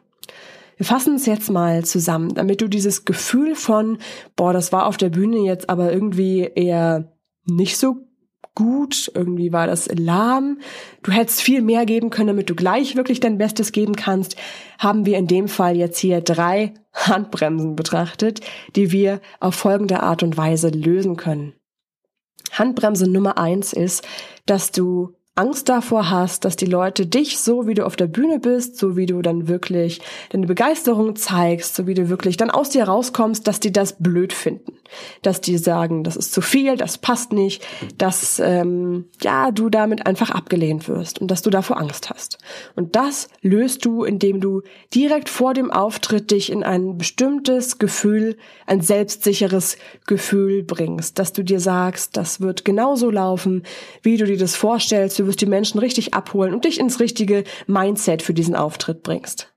Wir 0.80 0.86
fassen 0.86 1.16
es 1.16 1.26
jetzt 1.26 1.50
mal 1.50 1.84
zusammen, 1.84 2.32
damit 2.32 2.62
du 2.62 2.66
dieses 2.66 3.04
Gefühl 3.04 3.54
von, 3.54 3.98
boah, 4.34 4.54
das 4.54 4.72
war 4.72 4.86
auf 4.86 4.96
der 4.96 5.10
Bühne 5.10 5.40
jetzt 5.40 5.68
aber 5.68 5.92
irgendwie 5.92 6.50
eher 6.54 7.12
nicht 7.44 7.76
so 7.76 7.98
gut, 8.54 9.12
irgendwie 9.14 9.52
war 9.52 9.66
das 9.66 9.90
lahm, 9.94 10.58
du 11.02 11.12
hättest 11.12 11.42
viel 11.42 11.60
mehr 11.60 11.84
geben 11.84 12.08
können, 12.08 12.28
damit 12.28 12.48
du 12.48 12.54
gleich 12.54 12.96
wirklich 12.96 13.20
dein 13.20 13.36
Bestes 13.36 13.72
geben 13.72 13.94
kannst, 13.94 14.36
haben 14.78 15.04
wir 15.04 15.18
in 15.18 15.26
dem 15.26 15.48
Fall 15.48 15.76
jetzt 15.76 15.98
hier 15.98 16.22
drei 16.22 16.72
Handbremsen 16.94 17.76
betrachtet, 17.76 18.40
die 18.74 18.90
wir 18.90 19.20
auf 19.38 19.56
folgende 19.56 20.02
Art 20.02 20.22
und 20.22 20.38
Weise 20.38 20.70
lösen 20.70 21.18
können. 21.18 21.52
Handbremse 22.52 23.06
Nummer 23.06 23.36
eins 23.36 23.74
ist, 23.74 24.08
dass 24.46 24.72
du 24.72 25.12
Angst 25.40 25.70
davor 25.70 26.10
hast, 26.10 26.44
dass 26.44 26.54
die 26.54 26.66
Leute 26.66 27.06
dich 27.06 27.38
so, 27.38 27.66
wie 27.66 27.72
du 27.72 27.86
auf 27.86 27.96
der 27.96 28.08
Bühne 28.08 28.38
bist, 28.38 28.76
so 28.76 28.94
wie 28.94 29.06
du 29.06 29.22
dann 29.22 29.48
wirklich 29.48 30.02
deine 30.28 30.46
Begeisterung 30.46 31.16
zeigst, 31.16 31.74
so 31.74 31.86
wie 31.86 31.94
du 31.94 32.10
wirklich 32.10 32.36
dann 32.36 32.50
aus 32.50 32.68
dir 32.68 32.84
rauskommst, 32.84 33.48
dass 33.48 33.58
die 33.58 33.72
das 33.72 33.96
blöd 33.98 34.34
finden. 34.34 34.74
Dass 35.22 35.40
die 35.40 35.56
sagen, 35.56 36.04
das 36.04 36.16
ist 36.16 36.32
zu 36.32 36.42
viel, 36.42 36.76
das 36.76 36.98
passt 36.98 37.32
nicht, 37.32 37.66
dass 37.96 38.38
ähm, 38.38 39.06
ja 39.22 39.50
du 39.50 39.70
damit 39.70 40.04
einfach 40.06 40.30
abgelehnt 40.30 40.88
wirst 40.88 41.20
und 41.20 41.30
dass 41.30 41.40
du 41.40 41.48
davor 41.48 41.80
Angst 41.80 42.10
hast. 42.10 42.36
Und 42.76 42.94
das 42.94 43.28
löst 43.40 43.86
du, 43.86 44.04
indem 44.04 44.40
du 44.40 44.60
direkt 44.92 45.30
vor 45.30 45.54
dem 45.54 45.70
Auftritt 45.70 46.32
dich 46.32 46.52
in 46.52 46.64
ein 46.64 46.98
bestimmtes 46.98 47.78
Gefühl, 47.78 48.36
ein 48.66 48.82
selbstsicheres 48.82 49.78
Gefühl 50.06 50.64
bringst, 50.64 51.18
dass 51.18 51.32
du 51.32 51.42
dir 51.44 51.60
sagst, 51.60 52.18
das 52.18 52.42
wird 52.42 52.66
genauso 52.66 53.10
laufen, 53.10 53.62
wie 54.02 54.18
du 54.18 54.26
dir 54.26 54.36
das 54.36 54.54
vorstellst, 54.54 55.18
du 55.18 55.29
wirst 55.30 55.40
die 55.40 55.46
Menschen 55.46 55.78
richtig 55.78 56.12
abholen 56.12 56.52
und 56.52 56.64
dich 56.64 56.80
ins 56.80 56.98
richtige 56.98 57.44
Mindset 57.68 58.20
für 58.20 58.34
diesen 58.34 58.56
Auftritt 58.56 59.04
bringst. 59.04 59.54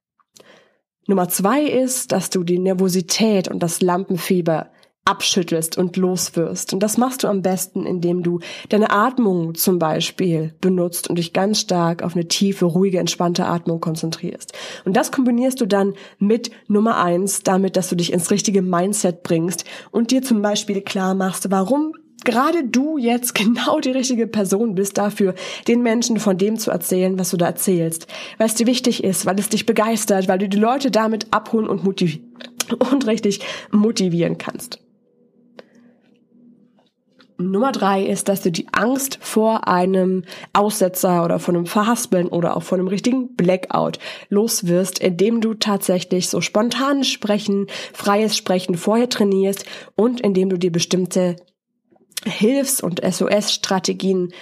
Nummer 1.07 1.27
zwei 1.29 1.63
ist, 1.63 2.12
dass 2.12 2.29
du 2.29 2.43
die 2.43 2.59
Nervosität 2.59 3.47
und 3.47 3.62
das 3.63 3.81
Lampenfieber 3.81 4.69
abschüttelst 5.05 5.77
und 5.79 5.97
loswirst. 5.97 6.73
Und 6.73 6.81
das 6.81 6.97
machst 6.97 7.23
du 7.23 7.27
am 7.27 7.41
besten, 7.41 7.88
indem 7.88 8.21
du 8.21 8.39
deine 8.69 8.91
Atmung 8.91 9.55
zum 9.55 9.79
Beispiel 9.79 10.53
benutzt 10.62 11.09
und 11.09 11.17
dich 11.17 11.33
ganz 11.33 11.59
stark 11.59 12.03
auf 12.03 12.15
eine 12.15 12.27
tiefe, 12.27 12.65
ruhige, 12.65 12.99
entspannte 12.99 13.45
Atmung 13.45 13.81
konzentrierst. 13.81 14.53
Und 14.86 14.95
das 14.95 15.12
kombinierst 15.12 15.59
du 15.59 15.65
dann 15.65 15.95
mit 16.19 16.51
Nummer 16.67 17.03
eins, 17.03 17.41
damit, 17.41 17.75
dass 17.75 17.89
du 17.89 17.95
dich 17.95 18.13
ins 18.13 18.31
richtige 18.31 18.62
Mindset 18.62 19.23
bringst 19.23 19.65
und 19.91 20.12
dir 20.12 20.21
zum 20.21 20.41
Beispiel 20.41 20.81
klar 20.81 21.15
machst, 21.15 21.51
warum 21.51 21.93
gerade 22.25 22.63
du 22.63 22.97
jetzt 22.97 23.36
genau 23.36 23.79
die 23.79 23.91
richtige 23.91 24.27
Person 24.27 24.75
bist 24.75 24.97
dafür, 24.97 25.36
den 25.67 25.81
Menschen 25.81 26.19
von 26.19 26.38
dem 26.38 26.57
zu 26.57 26.71
erzählen, 26.71 27.17
was 27.19 27.31
du 27.31 27.38
da 27.38 27.47
erzählst. 27.47 28.07
Weil 28.38 28.47
es 28.47 28.55
dir 28.55 28.67
wichtig 28.67 29.03
ist, 29.03 29.25
weil 29.25 29.39
es 29.39 29.49
dich 29.49 29.65
begeistert, 29.65 30.27
weil 30.27 30.39
du 30.39 30.49
die 30.49 30.57
Leute 30.57 30.91
damit 30.91 31.27
abholen 31.31 31.67
und 31.67 31.83
motivieren 31.83 32.33
und 32.91 33.07
richtig 33.07 33.41
motivieren 33.71 34.38
kannst. 34.38 34.79
Nummer 37.38 37.71
drei 37.71 38.03
ist, 38.03 38.29
dass 38.29 38.41
du 38.41 38.51
die 38.51 38.67
Angst 38.71 39.17
vor 39.21 39.67
einem 39.67 40.23
Aussetzer 40.53 41.23
oder 41.23 41.39
von 41.39 41.55
einem 41.55 41.65
Verhaspeln 41.65 42.27
oder 42.27 42.55
auch 42.55 42.63
von 42.63 42.79
einem 42.79 42.88
richtigen 42.88 43.36
Blackout 43.36 43.99
loswirst, 44.29 44.99
indem 44.99 45.41
du 45.41 45.53
tatsächlich 45.55 46.29
so 46.29 46.41
spontanes 46.41 47.07
Sprechen, 47.07 47.67
freies 47.91 48.38
Sprechen 48.38 48.77
vorher 48.77 49.09
trainierst 49.09 49.65
und 49.95 50.21
indem 50.21 50.49
du 50.49 50.57
dir 50.57 50.71
bestimmte 50.71 51.36
Hilfs- 52.25 52.81
und 52.81 53.01
SOS-Strategien 53.03 54.33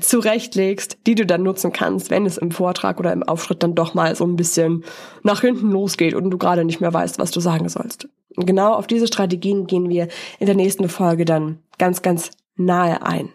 zurechtlegst, 0.00 0.98
die 1.06 1.14
du 1.14 1.24
dann 1.24 1.42
nutzen 1.42 1.72
kannst, 1.72 2.10
wenn 2.10 2.26
es 2.26 2.36
im 2.36 2.50
Vortrag 2.50 3.00
oder 3.00 3.12
im 3.12 3.22
Auftritt 3.22 3.62
dann 3.62 3.74
doch 3.74 3.94
mal 3.94 4.14
so 4.14 4.24
ein 4.24 4.36
bisschen 4.36 4.84
nach 5.22 5.40
hinten 5.40 5.70
losgeht 5.70 6.14
und 6.14 6.30
du 6.30 6.36
gerade 6.36 6.64
nicht 6.64 6.80
mehr 6.80 6.92
weißt, 6.92 7.18
was 7.18 7.30
du 7.30 7.40
sagen 7.40 7.68
sollst. 7.68 8.08
Und 8.36 8.46
genau 8.46 8.74
auf 8.74 8.86
diese 8.86 9.06
Strategien 9.06 9.66
gehen 9.66 9.88
wir 9.88 10.08
in 10.38 10.46
der 10.46 10.54
nächsten 10.54 10.88
Folge 10.88 11.24
dann 11.24 11.60
ganz, 11.78 12.02
ganz 12.02 12.30
nahe 12.56 13.02
ein 13.02 13.30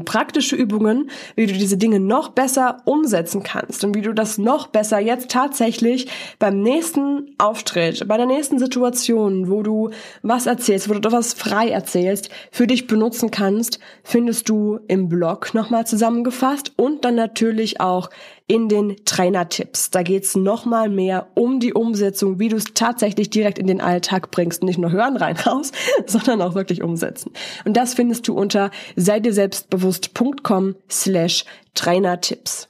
praktische 0.00 0.56
Übungen, 0.56 1.10
wie 1.36 1.46
du 1.46 1.52
diese 1.52 1.76
Dinge 1.76 2.00
noch 2.00 2.30
besser 2.30 2.78
umsetzen 2.86 3.42
kannst 3.42 3.84
und 3.84 3.94
wie 3.94 4.00
du 4.00 4.14
das 4.14 4.38
noch 4.38 4.68
besser 4.68 4.98
jetzt 4.98 5.30
tatsächlich 5.30 6.08
beim 6.38 6.60
nächsten 6.60 7.34
Auftritt, 7.38 8.08
bei 8.08 8.16
der 8.16 8.26
nächsten 8.26 8.58
Situation, 8.58 9.50
wo 9.50 9.62
du 9.62 9.90
was 10.22 10.46
erzählst, 10.46 10.88
wo 10.88 10.94
du 10.94 11.12
was 11.12 11.34
frei 11.34 11.68
erzählst, 11.68 12.30
für 12.50 12.66
dich 12.66 12.86
benutzen 12.86 13.30
kannst, 13.30 13.80
findest 14.02 14.48
du 14.48 14.80
im 14.88 15.08
Blog 15.08 15.52
nochmal 15.52 15.86
zusammengefasst 15.86 16.72
und 16.76 17.04
dann 17.04 17.14
natürlich 17.14 17.80
auch 17.80 18.08
in 18.46 18.68
den 18.68 18.96
Trainertipps. 19.04 19.90
Da 19.90 20.02
geht's 20.02 20.36
nochmal 20.36 20.88
mehr 20.88 21.28
um 21.34 21.60
die 21.60 21.72
Umsetzung, 21.72 22.38
wie 22.38 22.48
du 22.48 22.56
es 22.56 22.66
tatsächlich 22.74 23.30
direkt 23.30 23.58
in 23.58 23.66
den 23.66 23.80
Alltag 23.80 24.30
bringst. 24.30 24.62
Nicht 24.62 24.78
nur 24.78 24.92
hören 24.92 25.16
rein 25.16 25.36
raus, 25.36 25.72
sondern 26.06 26.42
auch 26.42 26.54
wirklich 26.54 26.82
umsetzen. 26.82 27.32
Und 27.64 27.76
das 27.76 27.94
findest 27.94 28.28
du 28.28 28.34
unter 28.34 28.70
sei 28.96 29.20
dir 29.20 29.32
selbstbewusst.com 29.32 30.76
slash 30.90 31.44
Trainertipps. 31.74 32.68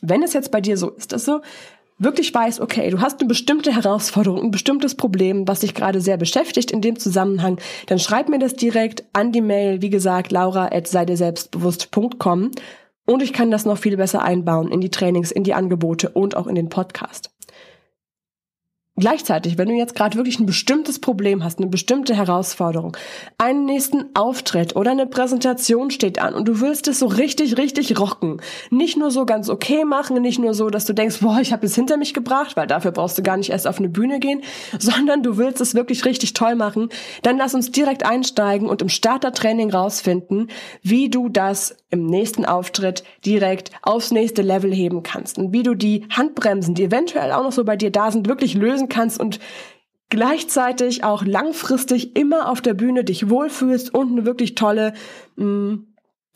Wenn 0.00 0.22
es 0.22 0.32
jetzt 0.32 0.50
bei 0.50 0.60
dir 0.60 0.76
so 0.76 0.90
ist, 0.90 1.12
dass 1.12 1.24
du 1.24 1.40
wirklich 1.98 2.32
weißt, 2.32 2.60
okay, 2.60 2.90
du 2.90 3.00
hast 3.00 3.20
eine 3.20 3.28
bestimmte 3.28 3.74
Herausforderung, 3.74 4.42
ein 4.42 4.50
bestimmtes 4.50 4.94
Problem, 4.94 5.48
was 5.48 5.60
dich 5.60 5.74
gerade 5.74 6.00
sehr 6.00 6.16
beschäftigt 6.16 6.70
in 6.70 6.82
dem 6.82 6.98
Zusammenhang, 6.98 7.58
dann 7.86 7.98
schreib 7.98 8.28
mir 8.28 8.38
das 8.38 8.54
direkt 8.54 9.04
an 9.12 9.32
die 9.32 9.40
Mail, 9.40 9.80
wie 9.82 9.90
gesagt, 9.90 10.32
laura 10.32 10.66
at 10.66 10.86
sei 10.86 11.06
selbstbewusst.com 11.06 12.50
und 13.06 13.22
ich 13.22 13.32
kann 13.32 13.50
das 13.50 13.64
noch 13.64 13.78
viel 13.78 13.96
besser 13.96 14.22
einbauen 14.22 14.70
in 14.70 14.80
die 14.80 14.90
Trainings, 14.90 15.30
in 15.30 15.44
die 15.44 15.54
Angebote 15.54 16.10
und 16.10 16.36
auch 16.36 16.46
in 16.46 16.54
den 16.54 16.68
Podcast. 16.68 17.35
Gleichzeitig, 18.98 19.58
wenn 19.58 19.68
du 19.68 19.74
jetzt 19.74 19.94
gerade 19.94 20.16
wirklich 20.16 20.40
ein 20.40 20.46
bestimmtes 20.46 20.98
Problem 21.00 21.44
hast, 21.44 21.58
eine 21.58 21.68
bestimmte 21.68 22.14
Herausforderung, 22.14 22.96
einen 23.36 23.66
nächsten 23.66 24.06
Auftritt 24.14 24.74
oder 24.74 24.90
eine 24.90 25.06
Präsentation 25.06 25.90
steht 25.90 26.18
an 26.18 26.32
und 26.32 26.48
du 26.48 26.62
willst 26.62 26.88
es 26.88 27.00
so 27.00 27.06
richtig, 27.06 27.58
richtig 27.58 28.00
rocken, 28.00 28.40
nicht 28.70 28.96
nur 28.96 29.10
so 29.10 29.26
ganz 29.26 29.50
okay 29.50 29.84
machen, 29.84 30.22
nicht 30.22 30.38
nur 30.38 30.54
so, 30.54 30.70
dass 30.70 30.86
du 30.86 30.94
denkst, 30.94 31.18
boah, 31.20 31.40
ich 31.42 31.52
habe 31.52 31.66
es 31.66 31.74
hinter 31.74 31.98
mich 31.98 32.14
gebracht, 32.14 32.56
weil 32.56 32.66
dafür 32.66 32.90
brauchst 32.90 33.18
du 33.18 33.22
gar 33.22 33.36
nicht 33.36 33.50
erst 33.50 33.66
auf 33.66 33.78
eine 33.78 33.90
Bühne 33.90 34.18
gehen, 34.18 34.40
sondern 34.78 35.22
du 35.22 35.36
willst 35.36 35.60
es 35.60 35.74
wirklich 35.74 36.06
richtig 36.06 36.32
toll 36.32 36.54
machen, 36.54 36.88
dann 37.22 37.36
lass 37.36 37.52
uns 37.52 37.70
direkt 37.70 38.06
einsteigen 38.06 38.66
und 38.66 38.80
im 38.80 38.88
Startertraining 38.88 39.70
rausfinden, 39.70 40.48
wie 40.80 41.10
du 41.10 41.28
das 41.28 41.76
im 41.90 42.06
nächsten 42.06 42.46
Auftritt 42.46 43.04
direkt 43.26 43.72
aufs 43.82 44.10
nächste 44.10 44.40
Level 44.40 44.72
heben 44.72 45.02
kannst 45.02 45.36
und 45.36 45.52
wie 45.52 45.62
du 45.62 45.74
die 45.74 46.06
Handbremsen, 46.10 46.74
die 46.74 46.84
eventuell 46.84 47.32
auch 47.32 47.42
noch 47.42 47.52
so 47.52 47.62
bei 47.62 47.76
dir 47.76 47.90
da 47.90 48.10
sind, 48.10 48.26
wirklich 48.26 48.54
lösen 48.54 48.85
lösen 48.86 48.88
kannst 48.88 49.20
und 49.20 49.38
gleichzeitig 50.08 51.04
auch 51.04 51.24
langfristig 51.24 52.16
immer 52.16 52.48
auf 52.48 52.60
der 52.60 52.74
Bühne 52.74 53.04
dich 53.04 53.28
wohlfühlst 53.28 53.92
und 53.92 54.12
eine 54.12 54.24
wirklich 54.24 54.54
tolle, 54.54 54.94
mh, 55.36 55.44
mm, 55.44 55.86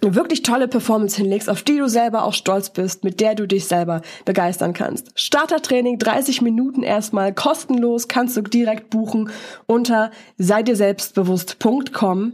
eine 0.03 0.15
wirklich 0.15 0.43
tolle 0.43 0.67
Performance 0.67 1.17
hinlegst, 1.17 1.51
auf 1.51 1.63
die 1.63 1.77
du 1.77 1.87
selber 1.87 2.25
auch 2.25 2.33
stolz 2.33 2.71
bist, 2.71 3.05
mit 3.05 3.21
der 3.21 3.35
du 3.35 3.47
dich 3.47 3.67
selber 3.67 4.01
begeistern 4.25 4.73
kannst. 4.73 5.13
Startertraining, 5.15 5.99
30 5.99 6.41
Minuten 6.41 6.83
erstmal, 6.83 7.35
kostenlos, 7.35 8.09
kannst 8.09 8.35
du 8.35 8.41
direkt 8.41 8.89
buchen 8.89 9.29
unter 9.67 10.11
sei 10.39 10.63
dir 10.63 10.75
selbstbewusst.com. 10.75 12.33